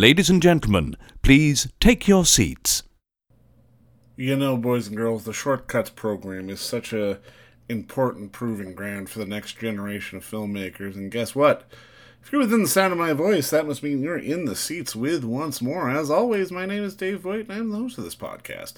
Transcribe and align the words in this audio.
Ladies 0.00 0.30
and 0.30 0.40
gentlemen, 0.40 0.96
please 1.20 1.68
take 1.78 2.08
your 2.08 2.24
seats. 2.24 2.84
You 4.16 4.34
know, 4.34 4.56
boys 4.56 4.86
and 4.86 4.96
girls, 4.96 5.24
the 5.24 5.34
Shortcuts 5.34 5.90
program 5.90 6.48
is 6.48 6.62
such 6.62 6.94
a 6.94 7.18
important 7.68 8.32
proving 8.32 8.74
ground 8.74 9.10
for 9.10 9.18
the 9.18 9.26
next 9.26 9.58
generation 9.58 10.16
of 10.16 10.24
filmmakers, 10.24 10.94
and 10.94 11.12
guess 11.12 11.34
what? 11.34 11.70
If 12.22 12.32
you're 12.32 12.42
within 12.42 12.62
the 12.62 12.68
sound 12.68 12.92
of 12.92 12.98
my 12.98 13.12
voice, 13.12 13.50
that 13.50 13.66
must 13.66 13.82
mean 13.82 14.02
you're 14.02 14.18
in 14.18 14.44
the 14.44 14.54
seats 14.54 14.94
with 14.94 15.24
once 15.24 15.60
more. 15.60 15.90
As 15.90 16.10
always, 16.10 16.52
my 16.52 16.64
name 16.66 16.84
is 16.84 16.94
Dave 16.94 17.20
Voigt, 17.22 17.48
and 17.48 17.52
I'm 17.52 17.70
the 17.70 17.78
host 17.78 17.98
of 17.98 18.04
this 18.04 18.14
podcast, 18.14 18.74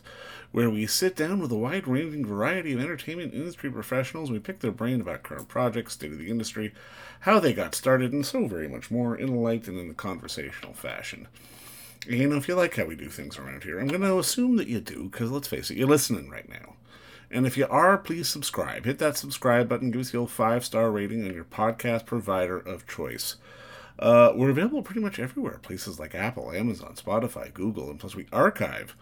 where 0.52 0.70
we 0.70 0.86
sit 0.86 1.16
down 1.16 1.40
with 1.40 1.52
a 1.52 1.56
wide 1.56 1.86
ranging 1.86 2.24
variety 2.24 2.72
of 2.72 2.80
entertainment 2.80 3.34
industry 3.34 3.70
professionals. 3.70 4.30
We 4.30 4.38
pick 4.38 4.60
their 4.60 4.70
brain 4.70 5.02
about 5.02 5.24
current 5.24 5.48
projects, 5.48 5.94
state 5.94 6.12
of 6.12 6.18
the 6.18 6.30
industry, 6.30 6.72
how 7.20 7.40
they 7.40 7.52
got 7.52 7.74
started, 7.74 8.12
and 8.12 8.24
so 8.24 8.46
very 8.46 8.68
much 8.68 8.90
more 8.90 9.16
in 9.16 9.28
a 9.28 9.38
light 9.38 9.68
and 9.68 9.78
in 9.78 9.90
a 9.90 9.94
conversational 9.94 10.72
fashion. 10.72 11.28
You 12.06 12.28
know, 12.28 12.36
if 12.36 12.48
you 12.48 12.54
like 12.54 12.76
how 12.76 12.86
we 12.86 12.96
do 12.96 13.08
things 13.08 13.38
around 13.38 13.64
here, 13.64 13.78
I'm 13.78 13.88
going 13.88 14.00
to 14.00 14.18
assume 14.18 14.56
that 14.56 14.68
you 14.68 14.80
do, 14.80 15.10
because 15.10 15.30
let's 15.30 15.48
face 15.48 15.70
it, 15.70 15.76
you're 15.76 15.88
listening 15.88 16.30
right 16.30 16.48
now. 16.48 16.74
And 17.32 17.46
if 17.46 17.56
you 17.56 17.66
are, 17.68 17.96
please 17.96 18.28
subscribe. 18.28 18.84
Hit 18.84 18.98
that 18.98 19.16
subscribe 19.16 19.66
button, 19.68 19.90
give 19.90 20.02
us 20.02 20.10
the 20.10 20.18
old 20.18 20.30
five 20.30 20.64
star 20.64 20.90
rating 20.90 21.24
on 21.24 21.34
your 21.34 21.44
podcast 21.44 22.04
provider 22.04 22.58
of 22.58 22.86
choice. 22.86 23.36
Uh, 23.98 24.32
we're 24.34 24.50
available 24.50 24.82
pretty 24.82 25.00
much 25.00 25.18
everywhere 25.18 25.58
places 25.62 25.98
like 25.98 26.14
Apple, 26.14 26.52
Amazon, 26.52 26.94
Spotify, 26.94 27.52
Google, 27.52 27.90
and 27.90 27.98
plus 27.98 28.14
we 28.14 28.26
archive 28.32 28.94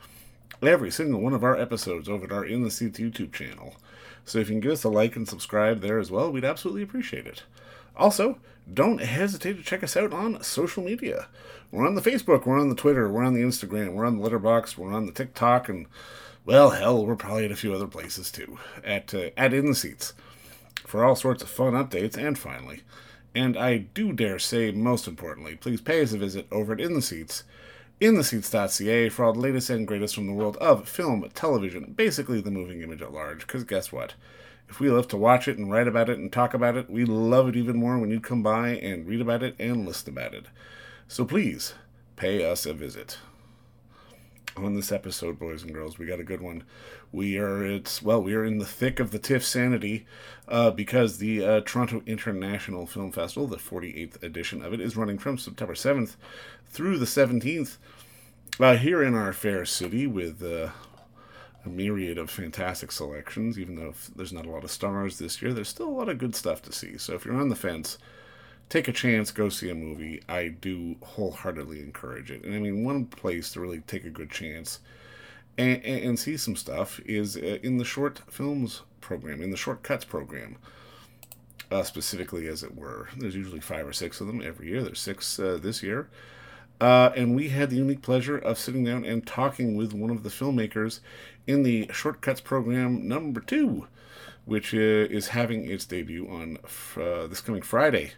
every 0.62 0.90
single 0.90 1.20
one 1.20 1.32
of 1.32 1.42
our 1.42 1.56
episodes 1.56 2.08
over 2.08 2.24
at 2.26 2.32
our 2.32 2.44
In 2.44 2.62
the 2.62 2.70
Seats 2.70 3.00
YouTube 3.00 3.32
channel. 3.32 3.74
So 4.24 4.38
if 4.38 4.48
you 4.48 4.54
can 4.54 4.60
give 4.60 4.72
us 4.72 4.84
a 4.84 4.88
like 4.88 5.16
and 5.16 5.28
subscribe 5.28 5.80
there 5.80 5.98
as 5.98 6.10
well, 6.10 6.30
we'd 6.30 6.44
absolutely 6.44 6.82
appreciate 6.82 7.26
it. 7.26 7.42
Also, 7.96 8.38
don't 8.72 9.00
hesitate 9.00 9.56
to 9.56 9.62
check 9.62 9.82
us 9.82 9.96
out 9.96 10.12
on 10.12 10.42
social 10.42 10.84
media. 10.84 11.26
We're 11.72 11.86
on 11.86 11.94
the 11.94 12.00
Facebook, 12.00 12.46
we're 12.46 12.60
on 12.60 12.68
the 12.68 12.74
Twitter, 12.76 13.08
we're 13.08 13.24
on 13.24 13.34
the 13.34 13.42
Instagram, 13.42 13.94
we're 13.94 14.06
on 14.06 14.18
the 14.18 14.28
Letterboxd, 14.28 14.76
we're 14.76 14.92
on 14.92 15.06
the 15.06 15.12
TikTok, 15.12 15.68
and 15.68 15.86
well, 16.44 16.70
hell, 16.70 17.04
we're 17.04 17.16
probably 17.16 17.44
at 17.44 17.52
a 17.52 17.56
few 17.56 17.74
other 17.74 17.86
places 17.86 18.30
too. 18.30 18.58
At 18.84 19.14
uh, 19.14 19.30
at 19.36 19.52
In 19.52 19.66
the 19.66 19.74
Seats 19.74 20.14
for 20.86 21.04
all 21.04 21.16
sorts 21.16 21.42
of 21.42 21.48
fun 21.48 21.74
updates, 21.74 22.16
and 22.16 22.38
finally, 22.38 22.82
and 23.34 23.56
I 23.56 23.78
do 23.78 24.12
dare 24.12 24.38
say, 24.38 24.72
most 24.72 25.06
importantly, 25.06 25.54
please 25.54 25.80
pay 25.80 26.02
us 26.02 26.12
a 26.12 26.18
visit 26.18 26.46
over 26.50 26.72
at 26.72 26.80
In 26.80 26.94
the 26.94 27.02
Seats 27.02 27.44
intheseats.ca 28.00 29.10
for 29.10 29.24
all 29.24 29.34
the 29.34 29.40
latest 29.40 29.68
and 29.68 29.86
greatest 29.86 30.14
from 30.14 30.26
the 30.26 30.32
world 30.32 30.56
of 30.56 30.88
film, 30.88 31.28
television, 31.34 31.92
basically 31.92 32.40
the 32.40 32.50
moving 32.50 32.80
image 32.80 33.02
at 33.02 33.12
large. 33.12 33.40
Because 33.40 33.62
guess 33.64 33.92
what? 33.92 34.14
If 34.68 34.80
we 34.80 34.90
love 34.90 35.08
to 35.08 35.16
watch 35.16 35.48
it 35.48 35.58
and 35.58 35.70
write 35.70 35.88
about 35.88 36.08
it 36.08 36.18
and 36.18 36.32
talk 36.32 36.54
about 36.54 36.76
it, 36.76 36.88
we 36.88 37.04
love 37.04 37.48
it 37.48 37.56
even 37.56 37.76
more 37.76 37.98
when 37.98 38.10
you 38.10 38.20
come 38.20 38.42
by 38.42 38.70
and 38.70 39.06
read 39.06 39.20
about 39.20 39.42
it 39.42 39.54
and 39.58 39.84
listen 39.84 40.12
about 40.12 40.32
it. 40.32 40.46
So 41.08 41.24
please, 41.24 41.74
pay 42.16 42.48
us 42.48 42.64
a 42.64 42.72
visit. 42.72 43.18
On 44.56 44.74
this 44.74 44.90
episode, 44.90 45.38
boys 45.38 45.62
and 45.62 45.72
girls, 45.72 45.98
we 45.98 46.06
got 46.06 46.18
a 46.18 46.24
good 46.24 46.40
one. 46.40 46.64
We 47.12 47.38
are 47.38 47.64
it's 47.64 48.02
well, 48.02 48.20
we 48.20 48.34
are 48.34 48.44
in 48.44 48.58
the 48.58 48.66
thick 48.66 48.98
of 48.98 49.12
the 49.12 49.18
TIFF 49.18 49.44
sanity 49.44 50.06
uh, 50.48 50.72
because 50.72 51.18
the 51.18 51.44
uh, 51.44 51.60
Toronto 51.60 52.02
International 52.04 52.84
Film 52.84 53.12
Festival, 53.12 53.46
the 53.46 53.56
48th 53.56 54.22
edition 54.22 54.62
of 54.62 54.72
it, 54.72 54.80
is 54.80 54.96
running 54.96 55.18
from 55.18 55.38
September 55.38 55.74
7th 55.74 56.16
through 56.66 56.98
the 56.98 57.06
17th 57.06 57.76
uh, 58.58 58.76
here 58.76 59.02
in 59.02 59.14
our 59.14 59.32
fair 59.32 59.64
city 59.64 60.06
with 60.06 60.42
uh, 60.42 60.70
a 61.64 61.68
myriad 61.68 62.18
of 62.18 62.28
fantastic 62.28 62.90
selections. 62.90 63.56
Even 63.56 63.76
though 63.76 63.94
there's 64.16 64.32
not 64.32 64.46
a 64.46 64.50
lot 64.50 64.64
of 64.64 64.70
stars 64.70 65.18
this 65.18 65.40
year, 65.40 65.52
there's 65.52 65.68
still 65.68 65.88
a 65.88 65.90
lot 65.90 66.08
of 66.08 66.18
good 66.18 66.34
stuff 66.34 66.60
to 66.62 66.72
see. 66.72 66.98
So 66.98 67.14
if 67.14 67.24
you're 67.24 67.40
on 67.40 67.50
the 67.50 67.56
fence, 67.56 67.98
take 68.70 68.86
a 68.88 68.92
chance, 68.92 69.32
go 69.32 69.48
see 69.50 69.68
a 69.68 69.74
movie. 69.74 70.22
I 70.28 70.48
do 70.48 70.96
wholeheartedly 71.02 71.80
encourage 71.80 72.30
it. 72.30 72.44
And 72.44 72.54
I 72.54 72.58
mean, 72.58 72.84
one 72.84 73.04
place 73.04 73.52
to 73.52 73.60
really 73.60 73.80
take 73.80 74.04
a 74.04 74.10
good 74.10 74.30
chance 74.30 74.78
and, 75.58 75.84
and, 75.84 76.04
and 76.04 76.18
see 76.18 76.38
some 76.38 76.56
stuff 76.56 77.00
is 77.04 77.36
uh, 77.36 77.58
in 77.62 77.76
the 77.76 77.84
short 77.84 78.22
films 78.30 78.82
program, 79.00 79.42
in 79.42 79.50
the 79.50 79.56
shortcuts 79.56 80.06
program. 80.06 80.56
Uh, 81.72 81.84
specifically, 81.84 82.48
as 82.48 82.64
it 82.64 82.74
were. 82.74 83.08
There's 83.16 83.36
usually 83.36 83.60
five 83.60 83.86
or 83.86 83.92
six 83.92 84.20
of 84.20 84.26
them 84.26 84.42
every 84.42 84.66
year. 84.66 84.82
There's 84.82 84.98
six 84.98 85.38
uh, 85.38 85.56
this 85.62 85.84
year. 85.84 86.08
Uh, 86.80 87.12
and 87.14 87.36
we 87.36 87.50
had 87.50 87.70
the 87.70 87.76
unique 87.76 88.02
pleasure 88.02 88.36
of 88.36 88.58
sitting 88.58 88.82
down 88.82 89.04
and 89.04 89.24
talking 89.24 89.76
with 89.76 89.92
one 89.92 90.10
of 90.10 90.24
the 90.24 90.30
filmmakers 90.30 90.98
in 91.46 91.62
the 91.62 91.88
Shortcuts 91.92 92.40
program 92.40 93.06
number 93.06 93.40
two, 93.40 93.86
which 94.46 94.74
uh, 94.74 94.78
is 94.78 95.28
having 95.28 95.70
its 95.70 95.84
debut 95.84 96.28
on 96.28 96.58
this 97.28 97.40
coming 97.40 97.62
Friday 97.62 98.14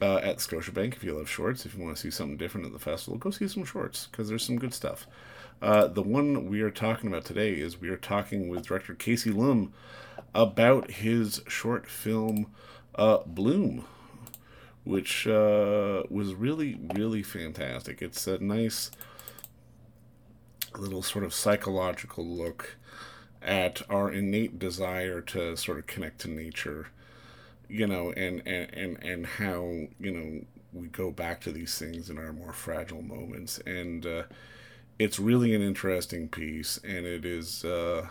uh, 0.00 0.16
at 0.16 0.38
Scotiabank. 0.38 0.94
If 0.94 1.04
you 1.04 1.16
love 1.16 1.28
shorts, 1.28 1.66
if 1.66 1.74
you 1.74 1.82
want 1.82 1.96
to 1.96 2.02
see 2.02 2.10
something 2.10 2.36
different 2.36 2.66
at 2.66 2.72
the 2.72 2.78
festival, 2.78 3.18
go 3.18 3.30
see 3.30 3.48
some 3.48 3.64
shorts 3.64 4.08
because 4.10 4.28
there's 4.28 4.44
some 4.44 4.58
good 4.58 4.74
stuff. 4.74 5.06
Uh, 5.62 5.86
the 5.86 6.02
one 6.02 6.48
we 6.48 6.62
are 6.62 6.70
talking 6.70 7.10
about 7.10 7.24
today 7.24 7.52
is 7.52 7.80
we 7.80 7.90
are 7.90 7.96
talking 7.96 8.48
with 8.48 8.66
director 8.66 8.94
Kasey 8.94 9.34
Lum 9.34 9.72
about 10.34 10.90
his 10.90 11.42
short 11.48 11.86
film 11.86 12.46
uh, 12.94 13.18
Bloom 13.26 13.84
which 14.84 15.26
uh, 15.26 16.02
was 16.08 16.34
really, 16.34 16.78
really 16.94 17.22
fantastic. 17.22 18.00
It's 18.00 18.26
a 18.26 18.38
nice 18.38 18.90
little 20.76 21.02
sort 21.02 21.24
of 21.24 21.34
psychological 21.34 22.24
look 22.24 22.76
at 23.42 23.82
our 23.90 24.10
innate 24.10 24.58
desire 24.58 25.20
to 25.20 25.56
sort 25.56 25.78
of 25.78 25.86
connect 25.86 26.20
to 26.22 26.28
nature, 26.28 26.88
you 27.70 27.86
know, 27.86 28.12
and, 28.12 28.42
and, 28.46 28.72
and, 28.74 29.02
and 29.02 29.26
how, 29.26 29.88
you 29.98 30.10
know, 30.10 30.44
we 30.72 30.88
go 30.88 31.10
back 31.10 31.40
to 31.42 31.52
these 31.52 31.78
things 31.78 32.10
in 32.10 32.18
our 32.18 32.32
more 32.32 32.52
fragile 32.52 33.02
moments. 33.02 33.58
And 33.66 34.06
uh, 34.06 34.22
it's 34.98 35.18
really 35.18 35.54
an 35.54 35.62
interesting 35.62 36.28
piece, 36.28 36.78
and 36.84 37.06
it 37.06 37.24
is. 37.24 37.64
Uh, 37.64 38.08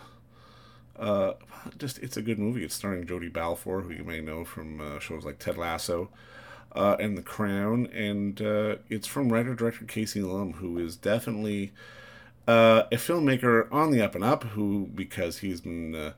uh, 0.98 1.32
just 1.78 1.98
it's 1.98 2.16
a 2.16 2.22
good 2.22 2.38
movie. 2.38 2.64
It's 2.64 2.74
starring 2.74 3.06
Jodi 3.06 3.28
Balfour, 3.28 3.82
who 3.82 3.92
you 3.92 4.04
may 4.04 4.20
know 4.20 4.44
from 4.44 4.80
uh, 4.80 4.98
shows 4.98 5.24
like 5.24 5.38
Ted 5.38 5.56
Lasso 5.56 6.10
uh, 6.74 6.96
and 7.00 7.16
The 7.16 7.22
Crown, 7.22 7.86
and 7.86 8.40
uh, 8.40 8.76
it's 8.88 9.06
from 9.06 9.32
writer 9.32 9.54
director 9.54 9.84
Kasey 9.84 10.22
Lum, 10.22 10.54
who 10.54 10.78
is 10.78 10.96
definitely 10.96 11.72
uh, 12.46 12.84
a 12.92 12.96
filmmaker 12.96 13.72
on 13.72 13.90
the 13.90 14.02
up 14.02 14.14
and 14.14 14.24
up. 14.24 14.44
Who 14.44 14.90
because 14.94 15.38
he's 15.38 15.60
been 15.60 15.94
uh, 15.94 16.12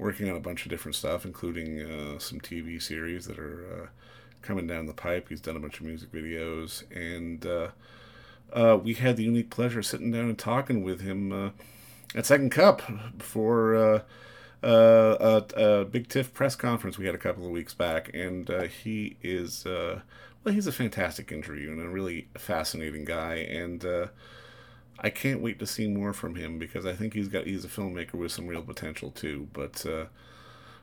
working 0.00 0.28
on 0.28 0.36
a 0.36 0.40
bunch 0.40 0.64
of 0.64 0.70
different 0.70 0.94
stuff, 0.94 1.24
including 1.24 1.80
uh, 1.82 2.18
some 2.18 2.40
TV 2.40 2.82
series 2.82 3.26
that 3.26 3.38
are 3.38 3.64
uh, 3.64 3.86
coming 4.42 4.66
down 4.66 4.86
the 4.86 4.92
pipe. 4.92 5.28
He's 5.28 5.40
done 5.40 5.56
a 5.56 5.60
bunch 5.60 5.78
of 5.78 5.86
music 5.86 6.10
videos, 6.10 6.84
and 6.90 7.44
we 8.82 8.94
had 8.94 9.16
the 9.16 9.24
unique 9.24 9.50
pleasure 9.50 9.80
of 9.80 9.86
sitting 9.86 10.10
down 10.10 10.24
and 10.24 10.38
talking 10.38 10.82
with 10.82 11.00
him 11.00 11.52
at 12.14 12.26
Second 12.26 12.50
Cup 12.50 12.82
before 13.16 14.02
uh, 14.62 15.42
a, 15.58 15.62
a, 15.62 15.84
big 15.84 16.08
TIFF 16.08 16.32
press 16.34 16.54
conference 16.54 16.98
we 16.98 17.06
had 17.06 17.14
a 17.14 17.18
couple 17.18 17.44
of 17.44 17.50
weeks 17.50 17.74
back, 17.74 18.10
and 18.12 18.50
uh, 18.50 18.62
he 18.62 19.16
is 19.22 19.64
uh, 19.66 20.00
well, 20.44 20.54
he's 20.54 20.66
a 20.66 20.72
fantastic 20.72 21.32
interview 21.32 21.70
and 21.70 21.80
a 21.80 21.88
really 21.88 22.28
fascinating 22.36 23.04
guy, 23.04 23.36
and 23.36 23.84
uh, 23.84 24.06
I 25.00 25.10
can't 25.10 25.40
wait 25.40 25.58
to 25.58 25.66
see 25.66 25.88
more 25.88 26.12
from 26.12 26.34
him 26.34 26.58
because 26.58 26.84
I 26.84 26.92
think 26.92 27.14
he's 27.14 27.28
got 27.28 27.46
he's 27.46 27.64
a 27.64 27.68
filmmaker 27.68 28.14
with 28.14 28.32
some 28.32 28.46
real 28.46 28.62
potential 28.62 29.10
too. 29.10 29.48
But 29.52 29.84
uh, 29.86 30.06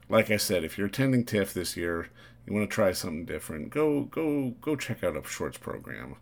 like 0.09 0.31
I 0.31 0.37
said, 0.37 0.63
if 0.63 0.77
you're 0.77 0.87
attending 0.87 1.23
TIFF 1.25 1.53
this 1.53 1.77
year, 1.77 2.09
you 2.45 2.53
want 2.53 2.69
to 2.69 2.73
try 2.73 2.91
something 2.93 3.25
different, 3.25 3.69
go 3.69 4.03
go 4.03 4.55
go 4.61 4.75
check 4.75 5.03
out 5.03 5.17
a 5.17 5.23
shorts 5.23 5.57
program. 5.57 6.15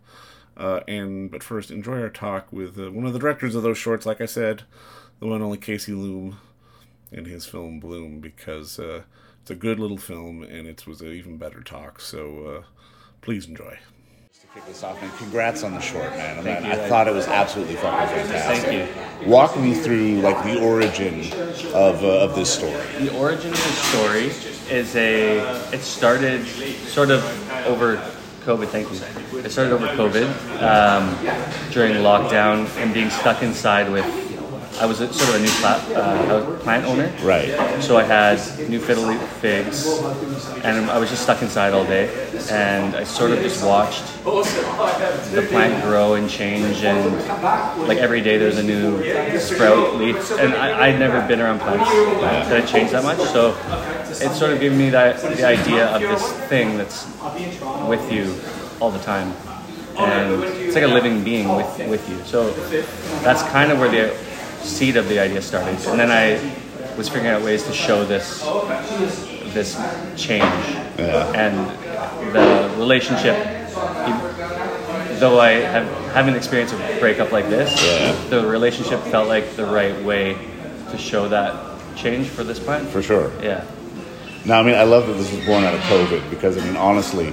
Uh, 0.56 0.80
and 0.88 1.30
but 1.30 1.42
first, 1.42 1.70
enjoy 1.70 2.00
our 2.00 2.08
talk 2.08 2.52
with 2.52 2.78
one 2.78 3.06
of 3.06 3.12
the 3.12 3.18
directors 3.18 3.54
of 3.54 3.62
those 3.62 3.78
shorts. 3.78 4.06
Like 4.06 4.20
I 4.20 4.26
said, 4.26 4.62
the 5.20 5.26
one 5.26 5.42
only 5.42 5.58
Kasey 5.58 5.94
Lum 5.96 6.38
in 7.12 7.24
his 7.24 7.46
film 7.46 7.80
Bloom 7.80 8.20
because 8.20 8.78
uh, 8.78 9.02
it's 9.40 9.50
a 9.50 9.54
good 9.54 9.78
little 9.78 9.98
film 9.98 10.42
and 10.42 10.66
it 10.66 10.86
was 10.86 11.00
an 11.00 11.12
even 11.12 11.36
better 11.36 11.62
talk. 11.62 12.00
So 12.00 12.46
uh, 12.46 12.62
please 13.20 13.46
enjoy. 13.46 13.78
Kick 14.56 14.64
this 14.68 14.82
off, 14.82 15.02
and 15.02 15.12
congrats 15.18 15.62
on 15.64 15.74
the 15.74 15.80
short, 15.80 16.10
man. 16.12 16.42
Thank 16.42 16.64
I, 16.64 16.74
you. 16.74 16.82
I 16.82 16.88
thought 16.88 17.08
it 17.08 17.12
was 17.12 17.26
absolutely 17.26 17.74
fucking 17.74 18.08
fantastic. 18.08 18.64
Thank 18.64 19.22
you. 19.22 19.30
Walk 19.30 19.54
me 19.58 19.74
through 19.74 20.22
like 20.22 20.42
the 20.44 20.64
origin 20.64 21.20
of 21.74 22.02
uh, 22.02 22.24
of 22.24 22.34
this 22.34 22.54
story. 22.54 22.72
The 22.98 23.14
origin 23.18 23.50
of 23.50 23.58
the 23.58 23.72
story 23.92 24.28
is 24.74 24.96
a. 24.96 25.40
It 25.74 25.82
started 25.82 26.46
sort 26.46 27.10
of 27.10 27.22
over 27.66 27.96
COVID. 28.46 28.68
Thank 28.68 28.90
you. 28.90 29.40
It 29.40 29.50
started 29.50 29.74
over 29.74 29.88
COVID 29.88 30.62
um, 30.62 31.14
during 31.70 31.96
lockdown 31.96 32.66
and 32.78 32.94
being 32.94 33.10
stuck 33.10 33.42
inside 33.42 33.92
with 33.92 34.06
I 34.78 34.84
was 34.86 35.00
a, 35.00 35.12
sort 35.12 35.30
of 35.30 35.34
a 35.36 35.38
new 35.38 35.50
plant, 35.60 35.92
uh, 35.96 36.56
plant 36.60 36.84
owner. 36.84 37.10
Right. 37.22 37.82
So 37.82 37.96
I 37.96 38.02
had 38.02 38.38
new 38.68 38.78
fiddle 38.78 39.04
leaf 39.04 39.20
figs, 39.40 39.86
and 40.64 40.90
I 40.90 40.98
was 40.98 41.08
just 41.08 41.22
stuck 41.22 41.40
inside 41.42 41.72
all 41.72 41.84
day. 41.84 42.08
And 42.50 42.94
I 42.94 43.04
sort 43.04 43.30
of 43.32 43.40
just 43.40 43.64
watched 43.64 44.04
the 44.24 45.46
plant 45.50 45.82
grow 45.82 46.14
and 46.14 46.28
change, 46.28 46.84
and 46.84 47.14
like 47.88 47.98
every 47.98 48.20
day 48.20 48.36
there's 48.36 48.58
a 48.58 48.62
new 48.62 49.02
sprout 49.38 49.96
leaf. 49.96 50.30
And 50.32 50.52
I, 50.54 50.88
I'd 50.88 50.98
never 50.98 51.26
been 51.26 51.40
around 51.40 51.60
plants 51.60 51.90
that 52.20 52.60
had 52.60 52.68
changed 52.68 52.92
that 52.92 53.02
much, 53.02 53.18
so 53.18 53.50
it 54.10 54.32
sort 54.36 54.52
of 54.52 54.60
gave 54.60 54.72
me 54.76 54.90
that 54.90 55.20
the 55.20 55.44
idea 55.46 55.86
of 55.86 56.02
this 56.02 56.32
thing 56.48 56.76
that's 56.76 57.06
with 57.88 58.12
you 58.12 58.34
all 58.80 58.90
the 58.90 59.00
time. 59.00 59.32
and 59.96 60.44
it's 60.44 60.74
like 60.74 60.84
a 60.84 60.86
living 60.88 61.24
being 61.24 61.48
with 61.56 61.78
with 61.88 62.06
you. 62.10 62.22
So 62.24 62.50
that's 63.24 63.42
kind 63.44 63.72
of 63.72 63.78
where 63.78 63.88
the 63.88 64.14
seed 64.66 64.96
of 64.96 65.08
the 65.08 65.18
idea 65.18 65.40
started. 65.42 65.76
And 65.88 65.98
then 65.98 66.10
I 66.10 66.38
was 66.96 67.08
figuring 67.08 67.28
out 67.34 67.42
ways 67.42 67.62
to 67.64 67.72
show 67.72 68.04
this 68.04 68.42
this 69.54 69.74
change 70.16 70.44
Yeah. 70.98 71.32
and 71.34 72.34
the 72.34 72.70
relationship. 72.78 73.36
Though 75.18 75.40
I 75.40 75.52
have 75.52 75.86
haven't 76.12 76.34
experienced 76.36 76.74
a 76.74 76.96
breakup 77.00 77.32
like 77.32 77.48
this, 77.48 77.70
Yeah. 77.82 78.14
the 78.30 78.46
relationship 78.46 79.00
felt 79.04 79.28
like 79.28 79.56
the 79.56 79.64
right 79.66 80.02
way 80.04 80.36
to 80.90 80.98
show 80.98 81.28
that 81.28 81.54
change 81.96 82.28
for 82.28 82.44
this 82.44 82.58
plant. 82.58 82.88
For 82.90 83.02
sure. 83.02 83.30
Yeah. 83.42 83.62
Now, 84.44 84.60
I 84.60 84.62
mean, 84.62 84.74
I 84.76 84.84
love 84.84 85.06
that 85.08 85.14
this 85.14 85.32
was 85.32 85.44
born 85.44 85.64
out 85.64 85.74
of 85.74 85.80
COVID 85.82 86.30
because, 86.30 86.56
I 86.56 86.60
mean, 86.60 86.76
honestly, 86.76 87.32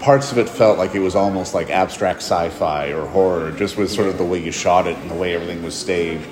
parts 0.00 0.32
of 0.32 0.38
it 0.38 0.48
felt 0.48 0.76
like 0.78 0.94
it 0.94 1.00
was 1.00 1.14
almost 1.14 1.54
like 1.54 1.70
abstract 1.70 2.18
sci-fi 2.20 2.88
or 2.92 3.06
horror, 3.06 3.52
just 3.52 3.76
with 3.76 3.90
sort 3.90 4.08
of 4.08 4.18
the 4.18 4.24
way 4.24 4.38
you 4.38 4.50
shot 4.50 4.86
it 4.86 4.96
and 4.96 5.10
the 5.10 5.14
way 5.14 5.34
everything 5.34 5.62
was 5.62 5.74
staged. 5.74 6.24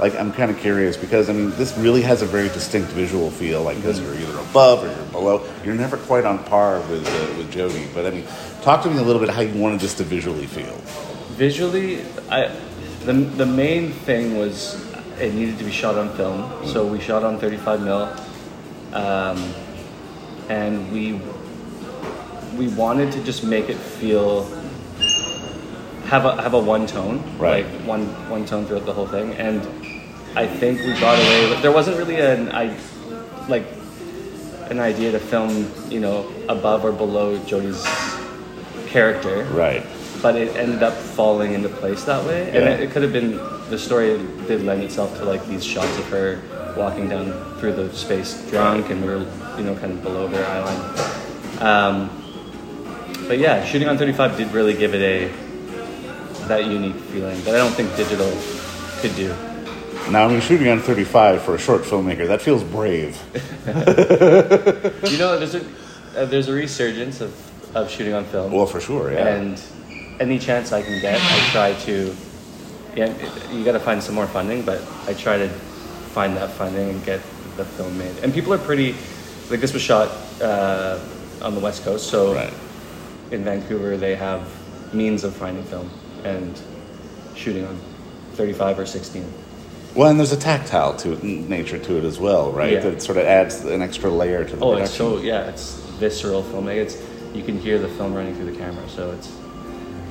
Like, 0.00 0.16
I'm 0.16 0.32
kind 0.32 0.50
of 0.50 0.58
curious 0.58 0.96
because, 0.96 1.30
I 1.30 1.32
mean, 1.32 1.50
this 1.52 1.76
really 1.78 2.02
has 2.02 2.22
a 2.22 2.26
very 2.26 2.48
distinct 2.48 2.90
visual 2.90 3.30
feel. 3.30 3.62
Like, 3.62 3.76
because 3.76 4.00
you're 4.00 4.14
either 4.14 4.38
above 4.38 4.84
or 4.84 4.88
you're 4.88 5.12
below. 5.12 5.46
You're 5.64 5.74
never 5.74 5.96
quite 5.96 6.24
on 6.24 6.42
par 6.44 6.80
with 6.90 7.06
uh, 7.06 7.38
with 7.38 7.50
Jodi. 7.52 7.86
But 7.94 8.06
I 8.06 8.10
mean, 8.10 8.24
talk 8.62 8.82
to 8.82 8.90
me 8.90 8.98
a 8.98 9.02
little 9.02 9.20
bit 9.20 9.30
how 9.30 9.42
you 9.42 9.60
wanted 9.60 9.80
this 9.80 9.94
to 9.94 10.04
visually 10.04 10.46
feel. 10.46 10.74
Visually, 11.36 12.04
I 12.30 12.54
the 13.04 13.12
the 13.12 13.46
main 13.46 13.92
thing 13.92 14.36
was 14.36 14.80
it 15.20 15.34
needed 15.34 15.58
to 15.58 15.64
be 15.64 15.70
shot 15.70 15.96
on 15.96 16.10
film. 16.16 16.66
So 16.66 16.86
we 16.86 17.00
shot 17.00 17.22
on 17.22 17.38
35 17.38 17.82
mil, 17.82 18.16
um, 18.92 19.54
and 20.48 20.90
we 20.92 21.20
we 22.56 22.68
wanted 22.74 23.12
to 23.12 23.22
just 23.24 23.44
make 23.44 23.68
it 23.68 23.76
feel 23.76 24.44
have 26.06 26.24
a 26.26 26.42
have 26.42 26.54
a 26.54 26.58
one 26.58 26.86
tone, 26.86 27.22
Right. 27.38 27.64
Like 27.64 27.86
one 27.86 28.06
one 28.28 28.44
tone 28.44 28.66
throughout 28.66 28.84
the 28.86 28.92
whole 28.92 29.06
thing, 29.06 29.32
and 29.34 29.62
I 30.34 30.46
think 30.46 30.80
we 30.80 30.92
got 30.98 31.18
away. 31.18 31.50
with 31.50 31.62
There 31.62 31.72
wasn't 31.72 31.98
really 31.98 32.20
an 32.20 32.50
I 32.52 32.76
like 33.48 33.66
an 34.70 34.78
idea 34.80 35.12
to 35.12 35.18
film, 35.18 35.70
you 35.90 36.00
know, 36.00 36.26
above 36.48 36.84
or 36.84 36.92
below 36.92 37.38
Jodi's 37.40 37.82
character 38.90 39.44
Right. 39.52 39.84
but 40.22 40.36
it 40.36 40.54
ended 40.56 40.82
up 40.82 40.94
falling 40.94 41.52
into 41.52 41.68
place 41.68 42.04
that 42.04 42.24
way. 42.24 42.46
And 42.46 42.64
Yeah. 42.64 42.70
it, 42.74 42.80
it 42.80 42.90
could 42.92 43.02
have 43.02 43.12
been 43.12 43.38
the 43.70 43.78
story 43.78 44.18
did 44.46 44.64
lend 44.64 44.82
itself 44.82 45.16
to 45.18 45.24
like 45.24 45.46
these 45.48 45.64
shots 45.64 45.96
of 45.98 46.08
her 46.10 46.40
walking 46.76 47.08
down 47.08 47.32
through 47.58 47.72
the 47.74 47.92
space 47.94 48.40
drunk, 48.50 48.88
and 48.90 49.04
we 49.04 49.12
are 49.12 49.24
you 49.58 49.64
know 49.64 49.74
kind 49.76 49.92
of 49.92 50.02
below 50.02 50.28
their 50.28 50.46
island. 50.46 50.80
Um, 51.60 52.10
but 53.28 53.38
yeah, 53.38 53.64
shooting 53.64 53.88
on 53.88 53.98
35 53.98 54.36
did 54.36 54.52
really 54.52 54.74
give 54.74 54.94
it 54.94 55.02
a 55.02 55.30
that 56.48 56.64
unique 56.66 56.96
feeling 57.12 57.40
that 57.44 57.54
I 57.54 57.58
don't 57.58 57.72
think 57.72 57.94
digital 57.96 58.30
could 59.00 59.14
do. 59.16 59.34
Now, 60.10 60.28
I'm 60.28 60.40
shooting 60.40 60.68
on 60.68 60.80
35 60.80 61.42
for 61.42 61.54
a 61.54 61.58
short 61.58 61.82
filmmaker, 61.82 62.26
that 62.26 62.42
feels 62.42 62.62
brave. 62.64 63.20
You 65.10 65.18
know, 65.18 65.38
there's 65.38 65.54
a 65.54 65.64
uh, 66.16 66.24
there's 66.26 66.48
a 66.48 66.52
resurgence 66.52 67.20
of, 67.20 67.32
of 67.76 67.90
shooting 67.90 68.12
on 68.12 68.24
film. 68.26 68.52
Well, 68.52 68.66
for 68.66 68.80
sure, 68.80 69.12
yeah. 69.12 69.26
And 69.34 69.62
any 70.20 70.38
chance 70.38 70.72
I 70.72 70.82
can 70.82 71.00
get, 71.00 71.18
I 71.20 71.48
try 71.50 71.72
to. 71.86 72.14
Yeah, 72.94 73.14
you 73.50 73.64
got 73.64 73.72
to 73.72 73.80
find 73.80 74.02
some 74.02 74.14
more 74.14 74.26
funding, 74.26 74.62
but 74.62 74.82
I 75.06 75.14
try 75.14 75.38
to 75.38 75.48
find 75.48 76.36
that 76.36 76.50
funding 76.50 76.90
and 76.90 77.04
get 77.04 77.20
the 77.56 77.64
film 77.64 77.96
made. 77.96 78.14
And 78.18 78.32
people 78.34 78.52
are 78.52 78.58
pretty. 78.58 78.94
Like 79.50 79.60
this 79.60 79.72
was 79.72 79.82
shot 79.82 80.08
uh, 80.42 80.98
on 81.42 81.54
the 81.54 81.60
west 81.60 81.84
coast, 81.84 82.08
so 82.10 82.34
Right. 82.34 82.52
in 83.30 83.44
Vancouver 83.44 83.96
they 83.96 84.14
have 84.14 84.42
means 84.94 85.24
of 85.24 85.34
finding 85.34 85.64
film 85.64 85.90
and 86.24 86.60
shooting 87.34 87.64
on 87.66 87.78
35 88.34 88.78
or 88.80 88.86
16. 88.86 89.24
Well, 89.94 90.08
and 90.10 90.18
there's 90.18 90.32
a 90.32 90.36
tactile 90.38 90.96
to 90.98 91.12
it, 91.12 91.22
nature 91.22 91.78
to 91.78 91.98
it 91.98 92.04
as 92.04 92.18
well, 92.18 92.50
right? 92.50 92.72
Yeah. 92.74 92.80
That 92.80 93.02
sort 93.02 93.18
of 93.18 93.24
adds 93.26 93.64
an 93.64 93.82
extra 93.82 94.10
layer 94.10 94.44
to 94.44 94.56
the 94.56 94.64
Oh, 94.64 94.72
production. 94.72 94.84
it's 94.84 94.94
so 94.94 95.18
yeah, 95.18 95.48
it's 95.48 95.74
visceral 95.98 96.42
filming. 96.42 96.78
It's 96.78 96.96
you 97.34 97.42
can 97.42 97.58
hear 97.58 97.78
the 97.78 97.88
film 97.88 98.14
running 98.14 98.34
through 98.34 98.50
the 98.52 98.56
camera, 98.58 98.88
so 98.88 99.10
it's 99.12 99.30